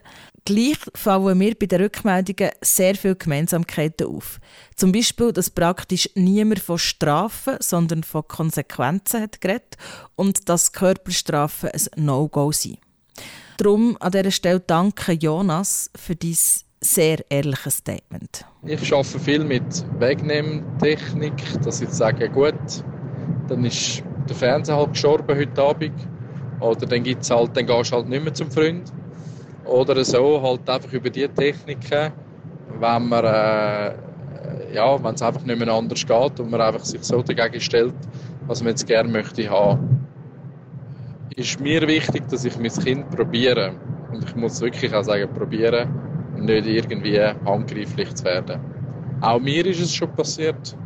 Gleich 0.46 0.76
fallen 0.94 1.38
mir 1.38 1.54
bei 1.54 1.64
den 1.64 1.80
Rückmeldungen 1.80 2.50
sehr 2.60 2.96
viele 2.96 3.16
Gemeinsamkeiten 3.16 4.06
auf. 4.06 4.40
Zum 4.76 4.92
Beispiel, 4.92 5.32
dass 5.32 5.48
praktisch 5.48 6.10
niemand 6.16 6.60
von 6.60 6.76
Strafen, 6.76 7.56
sondern 7.60 8.02
von 8.02 8.28
Konsequenzen 8.28 9.22
hat 9.22 9.40
geredet 9.40 9.78
und 10.16 10.50
dass 10.50 10.72
Körperstrafen 10.72 11.70
ein 11.70 12.04
No-Go 12.04 12.52
sind. 12.52 12.78
Darum 13.56 13.96
an 14.00 14.12
dieser 14.12 14.30
Stelle 14.30 14.60
danke 14.60 15.12
Jonas 15.12 15.90
für 15.96 16.14
dein 16.14 16.36
sehr 16.82 17.24
ehrliches 17.30 17.78
Statement. 17.78 18.44
Ich 18.66 18.92
arbeite 18.92 19.20
viel 19.20 19.44
mit 19.44 19.86
Wegnehmtechnik, 19.98 21.62
dass 21.62 21.80
ich 21.80 21.88
sage, 21.88 22.28
gut, 22.28 22.54
dann 23.48 23.64
ist 23.64 24.02
der 24.28 24.36
Fernseher 24.36 24.76
halt 24.76 24.92
gestorben 24.92 25.38
heute 25.38 25.62
Abend. 25.62 25.94
Oder 26.60 26.84
dann, 26.84 27.02
gibt's 27.02 27.30
halt, 27.30 27.56
dann 27.56 27.66
gehst 27.66 27.92
du 27.92 27.96
halt 27.96 28.08
nicht 28.10 28.22
mehr 28.22 28.34
zum 28.34 28.50
Freund. 28.50 28.92
Oder 29.64 30.04
so, 30.04 30.42
halt 30.42 30.68
einfach 30.68 30.92
über 30.92 31.10
die 31.10 31.26
Techniken, 31.28 32.12
wenn 32.78 33.08
man, 33.08 33.24
äh, 33.24 33.94
ja, 34.74 35.02
wenn 35.02 35.14
es 35.14 35.22
einfach 35.22 35.42
nicht 35.42 35.58
mehr 35.58 35.72
anders 35.72 36.06
geht 36.06 36.40
und 36.40 36.50
man 36.50 36.60
einfach 36.60 36.84
sich 36.84 37.02
so 37.02 37.22
dagegen 37.22 37.60
stellt, 37.60 37.94
was 38.46 38.60
man 38.60 38.70
jetzt 38.70 38.86
gerne 38.86 39.08
möchte 39.08 39.48
haben. 39.48 40.06
Ist 41.36 41.58
mir 41.60 41.86
wichtig, 41.88 42.28
dass 42.28 42.44
ich 42.44 42.58
mein 42.58 42.70
Kind 42.70 43.10
probiere. 43.10 43.72
Und 44.12 44.24
ich 44.24 44.36
muss 44.36 44.60
wirklich 44.60 44.94
auch 44.94 45.02
sagen, 45.02 45.32
probieren, 45.32 45.88
nicht 46.36 46.66
irgendwie 46.66 47.20
handgreiflich 47.20 48.14
zu 48.14 48.24
werden. 48.24 48.60
Auch 49.20 49.40
mir 49.40 49.64
ist 49.66 49.80
es 49.80 49.94
schon 49.94 50.12
passiert, 50.14 50.76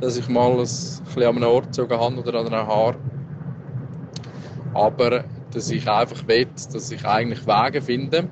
dass 0.00 0.16
ich 0.16 0.28
mal 0.28 0.50
ein 0.50 0.58
bisschen 0.58 1.22
an 1.22 1.36
einem 1.36 1.44
Ort 1.44 1.66
gezogen 1.66 1.98
habe 1.98 2.16
oder 2.16 2.40
an 2.40 2.46
einem 2.46 2.66
Haar. 2.66 2.94
Aber 4.74 5.24
dass 5.52 5.70
ich 5.70 5.88
einfach 5.88 6.26
will, 6.26 6.46
dass 6.72 6.90
ich 6.90 7.04
eigentlich 7.04 7.46
Wege 7.46 7.82
finde, 7.82 8.28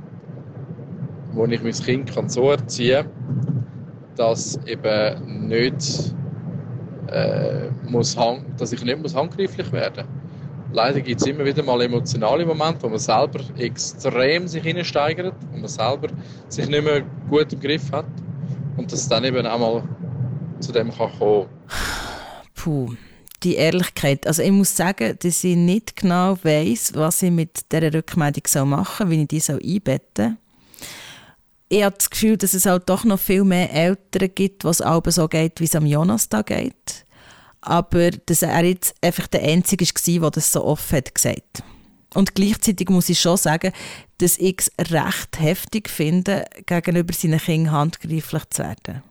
wo 1.32 1.44
ich 1.46 1.62
mein 1.62 1.72
Kind 1.72 2.14
kann 2.14 2.28
so 2.28 2.50
erziehen 2.50 3.04
kann, 3.04 3.64
dass 4.16 4.58
eben 4.66 5.48
nicht 5.48 6.14
äh, 7.08 7.68
muss 7.88 8.16
dass 8.56 8.72
ich 8.72 8.84
nicht 8.84 9.00
muss 9.00 9.14
handgreiflich 9.14 9.70
werden 9.72 10.06
muss. 10.06 10.16
Leider 10.72 11.00
gibt 11.00 11.20
es 11.20 11.26
immer 11.26 11.44
wieder 11.44 11.64
mal 11.64 11.82
emotionale 11.82 12.46
Momente, 12.46 12.82
wo 12.82 12.88
man 12.88 12.98
selber 12.98 13.40
extrem 13.58 14.46
sich 14.46 14.62
hineinsteigert, 14.62 15.34
wo 15.50 15.58
man 15.58 15.68
selber 15.68 16.08
sich 16.48 16.68
nicht 16.68 16.84
mehr 16.84 17.02
gut 17.28 17.52
im 17.52 17.60
Griff 17.60 17.90
hat 17.90 18.06
und 18.76 18.90
dass 18.92 19.00
es 19.00 19.08
dann 19.08 19.24
eben 19.24 19.44
auch 19.46 19.58
mal 19.58 19.82
zu 20.60 20.70
dem 20.70 20.92
kann 20.92 21.10
kommen. 21.18 21.46
Puh 22.54 22.90
die 23.42 23.56
Ehrlichkeit. 23.56 24.26
Also 24.26 24.42
ich 24.42 24.50
muss 24.50 24.76
sagen, 24.76 25.16
dass 25.22 25.44
ich 25.44 25.56
nicht 25.56 25.96
genau 25.96 26.38
weiß, 26.42 26.92
was 26.94 27.22
ich 27.22 27.30
mit 27.30 27.72
dieser 27.72 27.92
Rückmeldung 27.92 28.68
machen 28.68 29.06
soll, 29.06 29.10
wie 29.10 29.22
ich 29.22 29.28
die 29.28 29.40
soll 29.40 29.60
einbetten 29.62 30.38
Ich 31.68 31.82
habe 31.82 31.96
das 31.96 32.10
Gefühl, 32.10 32.36
dass 32.36 32.54
es 32.54 32.66
halt 32.66 32.88
doch 32.88 33.04
noch 33.04 33.20
viel 33.20 33.44
mehr 33.44 33.72
Eltern 33.72 34.30
gibt, 34.34 34.64
was 34.64 34.82
auch 34.82 35.02
so 35.06 35.28
geht, 35.28 35.60
wie 35.60 35.64
es 35.64 35.74
am 35.74 35.86
Jonas 35.86 36.28
da 36.28 36.42
geht. 36.42 37.06
Aber 37.62 38.10
dass 38.10 38.42
er 38.42 38.64
jetzt 38.64 38.94
einfach 39.02 39.26
der 39.26 39.42
Einzige 39.42 39.84
war, 39.84 40.20
der 40.20 40.30
das 40.30 40.52
so 40.52 40.64
offen 40.64 40.96
hat 40.96 41.14
gesagt. 41.14 41.62
Und 42.14 42.34
gleichzeitig 42.34 42.88
muss 42.88 43.08
ich 43.08 43.20
schon 43.20 43.36
sagen, 43.36 43.72
dass 44.18 44.36
ich 44.38 44.56
es 44.58 44.92
recht 44.92 45.38
heftig 45.38 45.88
finde, 45.88 46.44
gegenüber 46.66 47.12
seinen 47.12 47.38
Kindern 47.38 47.72
handgreiflich 47.72 48.44
zu 48.50 48.62
werden. 48.62 49.02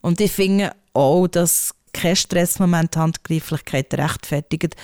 Und 0.00 0.20
ich 0.20 0.32
finde 0.32 0.72
auch, 0.92 1.28
dass 1.28 1.74
kein 1.92 2.16
Stressmoment 2.16 2.96
Handgreiflichkeit 2.96 3.92
rechtfertigt. 3.94 4.76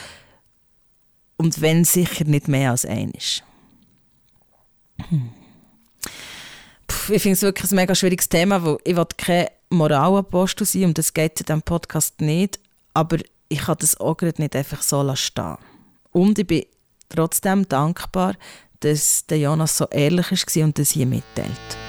Und 1.37 1.61
wenn 1.61 1.85
sicher 1.85 2.25
nicht 2.25 2.49
mehr 2.49 2.73
als 2.73 2.85
eines. 2.85 3.42
Hm. 5.09 5.31
ich 7.11 7.23
finde 7.23 7.35
es 7.35 7.42
wirklich 7.42 7.71
ein 7.71 7.77
mega 7.77 7.94
schwieriges 7.94 8.29
Thema, 8.29 8.62
weil 8.64 8.79
ich 8.85 8.97
will 8.97 9.07
kein 9.16 9.47
Moralapostel 9.71 10.66
sein, 10.66 10.87
um 10.87 10.94
das 10.94 11.14
geht 11.14 11.40
in 11.40 11.47
diesem 11.47 11.62
Podcast 11.62 12.21
nicht, 12.21 12.59
aber 12.94 13.18
ich 13.49 13.61
kann 13.61 13.77
das 13.79 13.99
auch 14.01 14.21
nicht 14.21 14.57
einfach 14.57 14.83
so 14.83 15.14
stehen 15.14 15.57
Und 16.11 16.38
ich 16.38 16.47
bin 16.47 16.64
trotzdem 17.09 17.68
dankbar, 17.68 18.35
dass 18.81 19.27
der 19.27 19.38
Jonas 19.38 19.77
so 19.77 19.87
ehrlich 19.88 20.31
war 20.31 20.64
und 20.64 20.79
das 20.79 20.90
hier 20.90 21.07
mitteilt. 21.07 21.88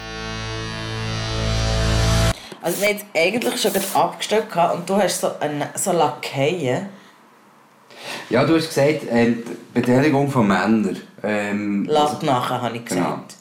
Also 2.62 2.82
wir 2.82 2.90
haben 2.90 3.02
eigentlich 3.16 3.62
schon 3.62 3.72
abgestellt 3.94 4.48
und 4.74 4.90
du 4.90 4.96
hast 4.96 5.22
so, 5.22 5.32
eine, 5.40 5.70
so 5.76 5.92
Lakaien. 5.92 6.90
Ja, 8.30 8.46
du 8.46 8.56
hast 8.56 8.68
gesagt, 8.68 9.08
äh, 9.10 9.36
Beteiligung 9.74 10.30
von 10.30 10.48
Männern. 10.48 10.98
Ähm, 11.24 11.86
Lass 11.90 12.16
also, 12.16 12.26
nachher, 12.26 12.62
habe 12.62 12.78
ich 12.78 12.86
gesagt. 12.86 13.36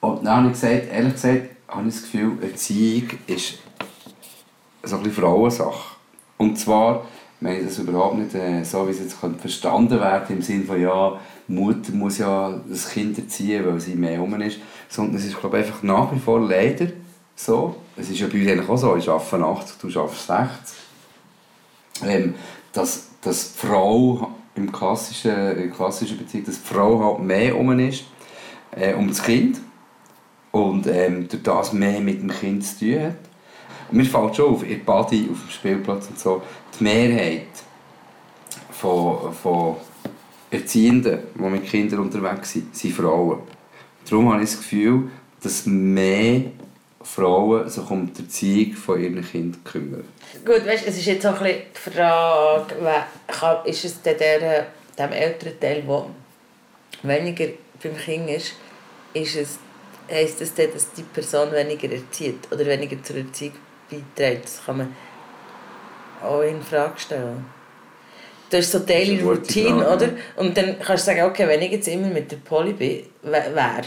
Genau. 0.00 0.12
Und 0.12 0.24
dann 0.24 0.36
habe 0.36 0.46
ich 0.48 0.52
gesagt, 0.52 0.92
ehrlich 0.92 1.12
gesagt, 1.14 1.42
habe 1.68 1.88
ich 1.88 1.94
das 1.94 2.02
Gefühl, 2.04 2.42
Erziehung 2.42 3.10
ist 3.26 3.58
so 4.82 4.96
ein 4.96 5.02
bisschen 5.02 5.22
Frauensache. 5.22 5.96
Und 6.36 6.58
zwar, 6.58 7.06
wenn 7.40 7.58
ich 7.58 7.64
das 7.64 7.78
überhaupt 7.78 8.18
nicht 8.18 8.34
äh, 8.34 8.62
so, 8.64 8.86
wie 8.86 8.92
es 8.92 9.00
jetzt 9.00 9.16
verstanden 9.38 10.00
werden 10.00 10.36
im 10.36 10.42
Sinne 10.42 10.64
von, 10.64 10.80
ja, 10.80 11.18
die 11.46 11.52
Mutter 11.52 11.92
muss 11.92 12.18
ja 12.18 12.60
das 12.68 12.90
Kind 12.90 13.18
erziehen, 13.18 13.66
weil 13.66 13.80
sie 13.80 13.94
mehr 13.94 14.12
herum 14.12 14.40
ist, 14.40 14.58
sondern 14.88 15.16
es 15.16 15.24
ist, 15.24 15.38
glaube 15.38 15.58
ich, 15.58 15.66
einfach 15.66 15.82
nach 15.82 16.12
wie 16.12 16.18
vor 16.18 16.40
leider 16.40 16.88
so. 17.34 17.76
Es 18.00 18.08
ist 18.10 18.20
ja 18.20 18.28
bei 18.28 18.40
uns 18.40 18.48
eigentlich 18.50 18.68
auch 18.68 18.76
so, 18.76 18.96
ich 18.96 19.08
arbeite 19.08 19.44
80, 19.44 19.92
du 19.92 20.00
arbeitest 20.00 20.26
60. 20.26 20.76
Ähm, 22.04 22.34
dass, 22.72 23.08
dass 23.20 23.54
die 23.54 23.66
Frau 23.66 24.30
im 24.54 24.70
klassischen, 24.70 25.58
in 25.58 25.72
klassischen 25.72 26.16
Beziehung, 26.16 26.44
dass 26.44 26.62
die 26.62 26.74
Frau 26.74 27.04
halt 27.04 27.26
mehr 27.26 27.58
um 27.58 27.76
ist, 27.78 28.04
äh, 28.70 28.94
um 28.94 29.08
das 29.08 29.22
Kind 29.22 29.60
und 30.52 30.86
ähm, 30.86 31.28
durch 31.28 31.42
das 31.42 31.72
mehr 31.72 32.00
mit 32.00 32.22
dem 32.22 32.30
Kind 32.30 32.64
zu 32.64 32.78
tun 32.78 33.02
hat. 33.02 33.16
Und 33.90 33.96
mir 33.96 34.04
fällt 34.04 34.36
schon 34.36 34.54
auf, 34.54 34.62
in 34.62 34.84
Body, 34.84 35.28
auf 35.32 35.40
dem 35.40 35.50
Spielplatz 35.50 36.08
und 36.08 36.18
so, 36.18 36.42
die 36.78 36.84
Mehrheit 36.84 37.48
von, 38.70 39.32
von 39.32 39.76
Erziehenden, 40.50 41.20
die 41.34 41.42
mit 41.42 41.66
Kindern 41.66 42.00
unterwegs 42.00 42.52
sind, 42.52 42.74
sind 42.76 42.94
Frauen. 42.94 43.40
Darum 44.08 44.32
habe 44.32 44.42
ich 44.42 44.50
das 44.50 44.58
Gefühl, 44.58 45.10
dass 45.42 45.66
mehr 45.66 46.42
Frauen 47.14 47.68
sich 47.68 47.90
um 47.90 48.12
die 48.12 48.22
Erziehung 48.22 48.72
von 48.74 49.00
ihren 49.00 49.24
Kindern 49.24 49.64
kümmern. 49.64 50.04
Gut, 50.44 50.66
weißt, 50.66 50.86
es 50.86 50.98
ist 50.98 51.06
jetzt 51.06 51.26
auch 51.26 51.40
ein 51.40 51.54
die 51.74 51.90
Frage, 51.90 53.68
ist 53.68 53.84
es 53.84 54.02
der, 54.02 54.14
der, 54.14 54.66
dem 54.98 55.12
älteren 55.12 55.58
Teil, 55.58 55.82
der 55.82 56.06
weniger 57.02 57.46
beim 57.82 57.96
Kind 57.96 58.28
ist, 58.30 58.52
ist 59.14 59.36
es, 59.36 59.58
heisst 60.10 60.40
das 60.40 60.54
dann, 60.54 60.72
dass 60.72 60.92
die 60.92 61.02
Person 61.02 61.50
weniger 61.52 61.90
erzieht 61.90 62.40
oder 62.50 62.66
weniger 62.66 63.02
zur 63.02 63.16
Erziehung 63.16 63.54
beiträgt? 63.90 64.44
Das 64.44 64.64
kann 64.64 64.78
man 64.78 64.96
auch 66.22 66.42
in 66.42 66.62
Frage 66.62 66.98
stellen. 66.98 67.46
Du 68.50 68.56
hast 68.56 68.72
so 68.72 68.78
Daily 68.80 69.20
Routine, 69.20 69.88
oder? 69.88 70.10
Und 70.36 70.56
dann 70.56 70.78
kannst 70.78 71.06
du 71.06 71.10
sagen, 71.10 71.22
okay, 71.22 71.46
wenn 71.46 71.60
ich 71.62 71.72
jetzt 71.72 71.88
immer 71.88 72.08
mit 72.08 72.30
der 72.32 72.38
Polly 72.38 72.72
bin, 72.72 73.02
wer? 73.22 73.82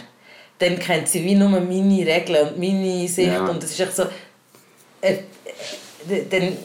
Dann 0.62 0.78
kennt 0.80 1.08
sie 1.08 1.24
wie 1.24 1.36
nur 1.36 1.50
meine 1.50 2.06
Regeln 2.06 2.50
und 2.50 2.60
meine 2.60 3.08
Sicht 3.08 3.28
ja. 3.28 3.46
und 3.46 3.64
es 3.64 3.72
ist 3.72 3.80
echt 3.80 3.96
so 3.96 4.04
äh, 5.02 5.14
äh, 6.10 6.26
dann 6.30 6.58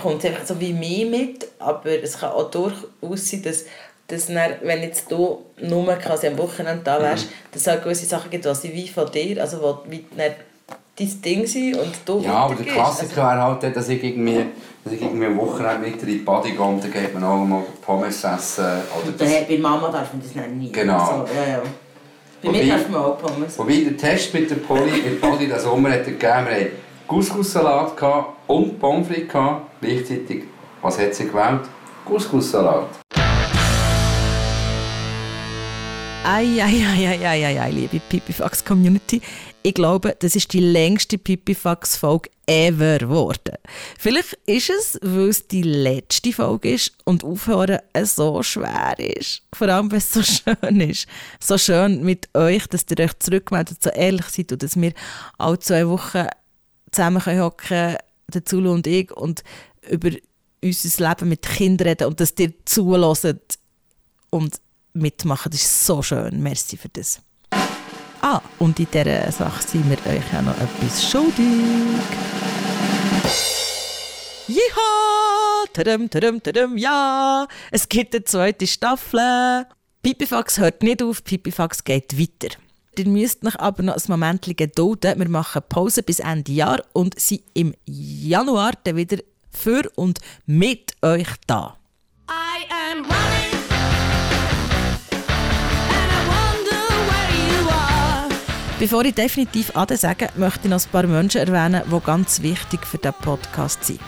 kommt 0.00 0.24
es 0.24 0.30
einfach 0.30 0.46
so 0.46 0.58
wie 0.60 0.72
mir 0.72 1.06
mit, 1.06 1.46
aber 1.58 2.02
es 2.02 2.18
kann 2.18 2.30
auch 2.30 2.50
durchaus 2.50 3.30
sein, 3.30 3.42
dass, 3.42 3.64
dass 4.08 4.26
dann, 4.26 4.54
wenn 4.62 4.82
jetzt 4.82 5.10
du 5.10 5.44
nur 5.60 5.86
quasi 5.96 6.26
am 6.26 6.38
Wochenende 6.38 6.82
da 6.82 7.00
wärst, 7.00 7.26
mhm. 7.26 7.30
dass 7.52 7.62
es 7.62 7.68
auch 7.68 7.82
gewisse 7.82 8.06
Sachen 8.06 8.30
gibt, 8.30 8.44
die 8.44 8.72
wie 8.72 8.88
von 8.88 9.10
dir, 9.10 9.40
also 9.40 9.60
wo 9.60 9.78
wie 9.88 10.04
dein 10.16 10.34
Ding 10.98 11.46
sind 11.46 11.76
und 11.76 11.92
du 12.04 12.20
Ja, 12.20 12.34
aber 12.34 12.54
der 12.54 12.66
Klassiker 12.66 13.28
also, 13.28 13.62
wäre 13.62 13.62
halt, 13.62 13.76
dass 13.76 13.88
ich 13.88 14.02
irgendwie, 14.02 14.46
dass 14.84 14.92
ich 14.92 15.02
irgendwie 15.02 15.26
am 15.26 15.36
Wochenende 15.38 15.88
mit 15.88 16.00
in 16.02 16.08
die 16.08 16.18
Body 16.18 16.52
gehe 16.52 16.60
und 16.60 16.82
dann 16.82 16.92
geht 16.92 17.14
man 17.14 17.24
auch 17.24 17.44
mal 17.44 17.62
Pommes 17.82 18.22
essen. 18.22 18.64
Oder 18.64 19.12
das, 19.18 19.46
bei 19.48 19.58
Mama 19.58 19.88
darf 19.90 20.12
man 20.12 20.22
das 20.22 20.46
nie. 20.48 20.70
Genau. 20.70 21.26
So, 21.26 21.34
ja, 21.34 21.52
ja. 21.52 21.62
Bei 22.44 22.50
wobei, 22.50 22.64
mir 22.64 22.88
man 22.90 23.00
auch 23.00 23.18
Pommes. 23.18 23.58
Wobei 23.58 23.80
der 23.80 23.96
Test 23.96 24.34
mit 24.34 24.50
der 24.50 24.56
Polly, 24.56 25.00
mit 25.02 25.18
Polly 25.18 25.46
diesen 25.46 25.60
Sommer 25.60 25.92
hat 25.92 26.00
er 26.00 26.12
gegeben, 26.12 26.46
wir 26.46 26.54
hatten 26.54 26.72
Couscous-Salat 27.08 27.94
und 28.46 28.78
Pommes 28.78 29.08
frites 29.08 29.32
gleichzeitig. 29.80 30.42
Was 30.82 30.98
hat 30.98 31.14
sie 31.14 31.26
gewählt? 31.26 31.62
Couscous-Salat. 32.04 32.88
Eieieiei, 36.26 37.70
liebe 37.70 37.98
Pipifax 38.10 38.62
Community. 38.62 39.22
Ich 39.66 39.72
glaube, 39.72 40.14
das 40.18 40.36
ist 40.36 40.52
die 40.52 40.60
längste 40.60 41.16
Pipifax-Folge 41.16 42.28
ever 42.46 42.98
geworden. 42.98 43.56
Vielleicht 43.98 44.34
ist 44.44 44.68
es, 44.68 44.98
weil 45.00 45.30
es 45.30 45.48
die 45.48 45.62
letzte 45.62 46.34
Folge 46.34 46.74
ist 46.74 46.92
und 47.04 47.24
aufhören 47.24 47.78
so 48.02 48.42
schwer 48.42 48.94
ist. 48.98 49.40
Vor 49.54 49.68
allem, 49.70 49.90
wenn 49.90 49.96
es 49.96 50.12
so 50.12 50.22
schön 50.22 50.80
ist. 50.82 51.06
So 51.40 51.56
schön 51.56 52.04
mit 52.04 52.28
euch, 52.34 52.66
dass 52.66 52.84
ihr 52.90 53.02
euch 53.02 53.18
zurückmeldet, 53.18 53.82
so 53.82 53.88
ehrlich 53.88 54.26
seid 54.26 54.52
und 54.52 54.62
dass 54.62 54.78
wir 54.78 54.92
alle 55.38 55.58
zwei 55.60 55.88
Wochen 55.88 56.26
zusammen 56.92 57.24
hocken 57.24 57.96
der 58.34 58.44
Zulu 58.44 58.70
und 58.70 58.86
ich, 58.86 59.12
und 59.12 59.44
über 59.88 60.10
unser 60.62 61.08
Leben 61.08 61.28
mit 61.30 61.40
Kindern 61.40 61.88
reden 61.88 62.08
und 62.08 62.20
dass 62.20 62.34
ihr 62.38 62.52
zulässt 62.66 63.58
und 64.28 64.60
mitmachen. 64.92 65.52
Das 65.52 65.62
ist 65.62 65.86
so 65.86 66.02
schön. 66.02 66.42
Merci 66.42 66.76
für 66.76 66.90
das. 66.90 67.22
Ah, 68.26 68.40
und 68.58 68.80
in 68.80 68.86
dieser 68.90 69.30
Sache 69.30 69.62
sind 69.62 69.84
wir 69.90 69.98
euch 70.10 70.24
auch 70.34 70.40
noch 70.40 70.56
etwas 70.58 71.04
schuldig. 71.06 72.00
Jiha! 74.48 75.66
Tadam, 75.74 76.08
tadam, 76.08 76.42
tadam, 76.42 76.78
ja! 76.78 77.46
Es 77.70 77.86
gibt 77.86 78.14
eine 78.14 78.24
zweite 78.24 78.66
Staffel. 78.66 79.66
Pipifax 80.02 80.58
hört 80.58 80.82
nicht 80.82 81.02
auf, 81.02 81.22
Pipifax 81.22 81.84
geht 81.84 82.18
weiter. 82.18 82.56
Ihr 82.96 83.08
müsst 83.08 83.42
noch 83.42 83.58
aber 83.58 83.82
noch 83.82 83.96
ein 83.96 84.02
Moment 84.08 84.56
gedulden. 84.56 85.18
Wir 85.18 85.28
machen 85.28 85.60
Pause 85.68 86.02
bis 86.02 86.20
Ende 86.20 86.50
Jahr 86.50 86.82
und 86.94 87.20
sind 87.20 87.42
im 87.52 87.74
Januar 87.84 88.72
dann 88.84 88.96
wieder 88.96 89.18
für 89.50 89.82
und 89.96 90.20
mit 90.46 90.96
euch 91.02 91.28
da. 91.46 91.76
I 92.30 92.64
am 92.70 93.04
running. 93.04 93.53
Bevor 98.78 99.04
ich 99.04 99.14
definitiv 99.14 99.70
Ade 99.76 99.96
sage, 99.96 100.28
möchte 100.36 100.62
ich 100.64 100.70
noch 100.70 100.84
ein 100.84 100.90
paar 100.90 101.06
Menschen 101.06 101.40
erwähnen, 101.40 101.82
die 101.86 102.00
ganz 102.00 102.42
wichtig 102.42 102.84
für 102.84 102.98
diesen 102.98 103.14
Podcast 103.14 103.84
sind. 103.84 104.00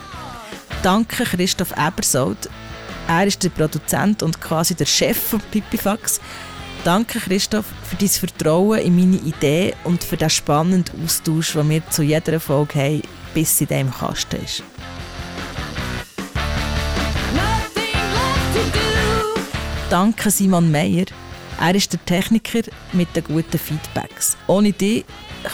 Danke 0.83 1.25
Christoph 1.25 1.73
Ebersold. 1.77 2.51
Er 3.07 3.27
ist 3.27 3.43
der 3.45 3.51
Produzent 3.51 4.25
und 4.25 4.41
quasi 4.41 4.75
der 4.75 4.87
Chef 4.87 5.17
von 5.17 5.41
Pipifax. 5.53 6.21
Danke 6.83 7.21
Christoph 7.21 7.67
für 7.85 7.97
dein 7.97 8.09
Vertrauen 8.09 8.81
in 8.81 8.97
meine 8.97 9.17
Idee 9.19 9.75
und 9.85 10.03
für 10.03 10.17
den 10.17 10.31
spannenden 10.31 11.05
Austausch, 11.05 11.53
den 11.53 11.71
wir 11.71 11.89
zu 11.91 12.03
jeder 12.03 12.41
Folge 12.41 12.79
haben, 12.81 13.03
bis 13.35 13.59
sie 13.59 13.67
dem 13.67 13.93
Kasten 13.93 14.43
ist. 14.45 14.65
Danke 19.89 20.31
Simon 20.31 20.73
Meyer. 20.73 21.07
Er 21.59 21.75
ist 21.75 21.93
der 21.93 22.05
Techniker 22.05 22.61
mit 22.93 23.15
den 23.17 23.25
guten 23.25 23.59
Feedbacks. 23.59 24.37
Ohne 24.47 24.73
die 24.73 25.05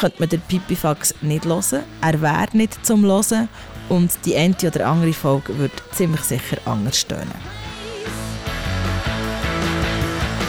könnte 0.00 0.16
man 0.18 0.28
den 0.28 0.40
Pipifax 0.40 1.14
nicht 1.20 1.44
hören. 1.44 1.84
Er 2.00 2.20
wäre 2.20 2.48
nicht 2.52 2.84
zum 2.84 3.04
Hören 3.04 3.48
und 3.88 4.10
die 4.24 4.36
eine 4.36 4.56
oder 4.64 4.86
andere 4.88 5.12
Folge 5.12 5.56
würde 5.58 5.74
ziemlich 5.92 6.22
sicher 6.22 6.56
anders 6.64 6.98
stehen. 6.98 7.30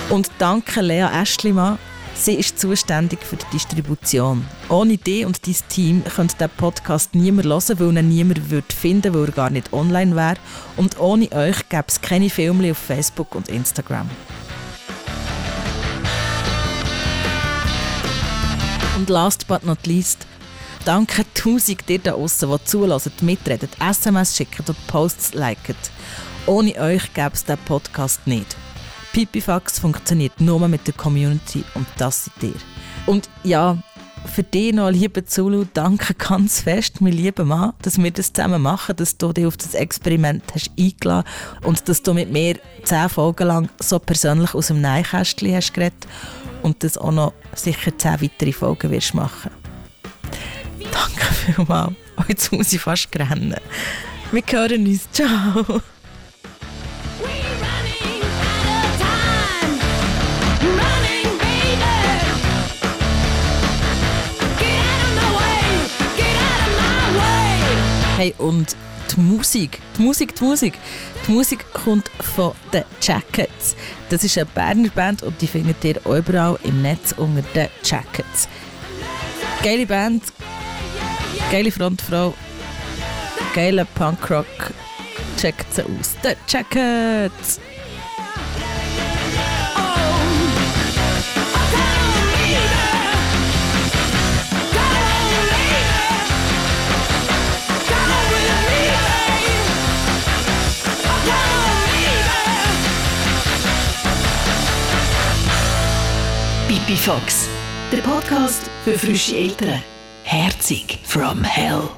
Und 0.09 0.31
danke 0.39 0.81
Lea 0.81 1.07
Eschlimann. 1.21 1.77
Sie 2.15 2.35
ist 2.35 2.59
zuständig 2.59 3.19
für 3.23 3.35
die 3.35 3.45
Distribution. 3.53 4.45
Ohne 4.69 4.97
dich 4.97 5.25
und 5.25 5.45
dein 5.47 5.55
Team 5.69 6.03
könnte 6.03 6.37
der 6.37 6.47
Podcast 6.47 7.15
niemand 7.15 7.47
hören, 7.47 7.79
weil 7.79 7.97
ihn 7.97 8.09
niemand 8.09 8.51
würde 8.51 8.73
finden 8.73 9.13
weil 9.13 9.25
er 9.25 9.31
gar 9.31 9.49
nicht 9.49 9.73
online 9.73 10.15
wäre. 10.15 10.35
Und 10.77 10.99
ohne 10.99 11.31
euch 11.31 11.67
gäbe 11.69 11.85
es 11.87 12.01
keine 12.01 12.29
Filme 12.29 12.71
auf 12.71 12.77
Facebook 12.77 13.33
und 13.35 13.49
Instagram. 13.49 14.09
Und 18.95 19.09
last 19.09 19.47
but 19.47 19.65
not 19.65 19.85
least, 19.87 20.27
danke 20.85 21.25
tausend 21.33 21.89
dir 21.89 21.99
da 21.99 22.11
draussen, 22.11 22.51
die 22.51 22.63
zulassen, 22.65 23.11
mitreden, 23.21 23.69
SMS 23.79 24.37
schicken 24.37 24.63
und 24.67 24.87
Posts 24.87 25.33
liken. 25.33 25.75
Ohne 26.45 26.75
euch 26.75 27.13
gäbe 27.13 27.31
es 27.33 27.43
diesen 27.43 27.57
Podcast 27.65 28.27
nicht. 28.27 28.55
Pipifax 29.11 29.79
funktioniert 29.79 30.39
nur 30.39 30.67
mit 30.67 30.85
der 30.85 30.93
Community 30.93 31.63
und 31.73 31.87
das 31.97 32.25
seid 32.25 32.43
ihr. 32.43 32.53
Und 33.07 33.29
ja, 33.43 33.77
für 34.25 34.43
dich 34.43 34.73
noch, 34.73 34.89
liebe 34.89 35.25
Zulu, 35.25 35.65
danke 35.73 36.13
ganz 36.13 36.61
fest, 36.61 37.01
mein 37.01 37.13
lieber 37.13 37.45
Mann, 37.45 37.73
dass 37.81 38.01
wir 38.01 38.11
das 38.11 38.33
zusammen 38.33 38.61
machen, 38.61 38.95
dass 38.95 39.17
du 39.17 39.31
dich 39.33 39.45
auf 39.45 39.57
das 39.57 39.73
Experiment 39.73 40.43
hast 40.53 40.71
eingeladen 40.77 41.27
und 41.63 41.87
dass 41.87 42.01
du 42.01 42.13
mit 42.13 42.31
mir 42.31 42.57
zehn 42.83 43.09
Folgen 43.09 43.47
lang 43.47 43.69
so 43.79 43.99
persönlich 43.99 44.53
aus 44.53 44.67
dem 44.67 44.81
Neinkästchen 44.81 45.55
hast 45.55 45.73
geredet 45.73 46.07
und 46.61 46.83
das 46.83 46.97
auch 46.97 47.11
noch 47.11 47.33
sicher 47.55 47.97
zehn 47.97 48.21
weitere 48.21 48.51
Folgen 48.51 48.91
wirst 48.91 49.13
machen. 49.13 49.51
Danke 50.91 51.33
vielmals. 51.33 51.93
Oh, 52.17 52.23
jetzt 52.27 52.51
muss 52.51 52.73
ich 52.73 52.81
fast 52.81 53.09
rennen. 53.15 53.55
Wir 54.31 54.43
hören 54.49 54.85
uns. 54.85 55.07
Ciao. 55.11 55.81
Hey, 68.23 68.33
und 68.37 68.77
die 69.11 69.19
Musik, 69.19 69.81
die 69.97 70.01
Musik, 70.01 70.33
die 70.33 70.45
Musik. 70.45 70.75
Die 71.27 71.31
Musik 71.33 71.65
kommt 71.73 72.07
von 72.21 72.53
den 72.71 72.85
Jackets. 73.01 73.75
Das 74.09 74.23
ist 74.23 74.37
eine 74.37 74.45
Berner 74.45 74.87
Band 74.91 75.23
und 75.23 75.41
die 75.41 75.47
findet 75.47 75.83
ihr 75.83 75.99
überall 76.05 76.57
im 76.63 76.81
Netz 76.81 77.13
unter 77.17 77.41
den 77.53 77.67
Jackets. 77.83 78.47
Geile 79.61 79.85
Band, 79.85 80.23
geile 81.51 81.69
Frontfrau, 81.69 82.33
geiler 83.53 83.83
Punkrock. 83.83 84.71
Checkt 85.35 85.73
sie 85.73 85.83
aus. 85.83 86.15
The 86.23 86.29
Jackets! 86.47 87.59
Pipifax, 106.93 107.49
der 107.91 108.01
Podcast 108.01 108.69
für 108.83 108.93
frische 108.93 109.35
Eltern. 109.35 109.81
Herzig 110.23 110.99
from 111.03 111.43
Hell. 111.43 111.89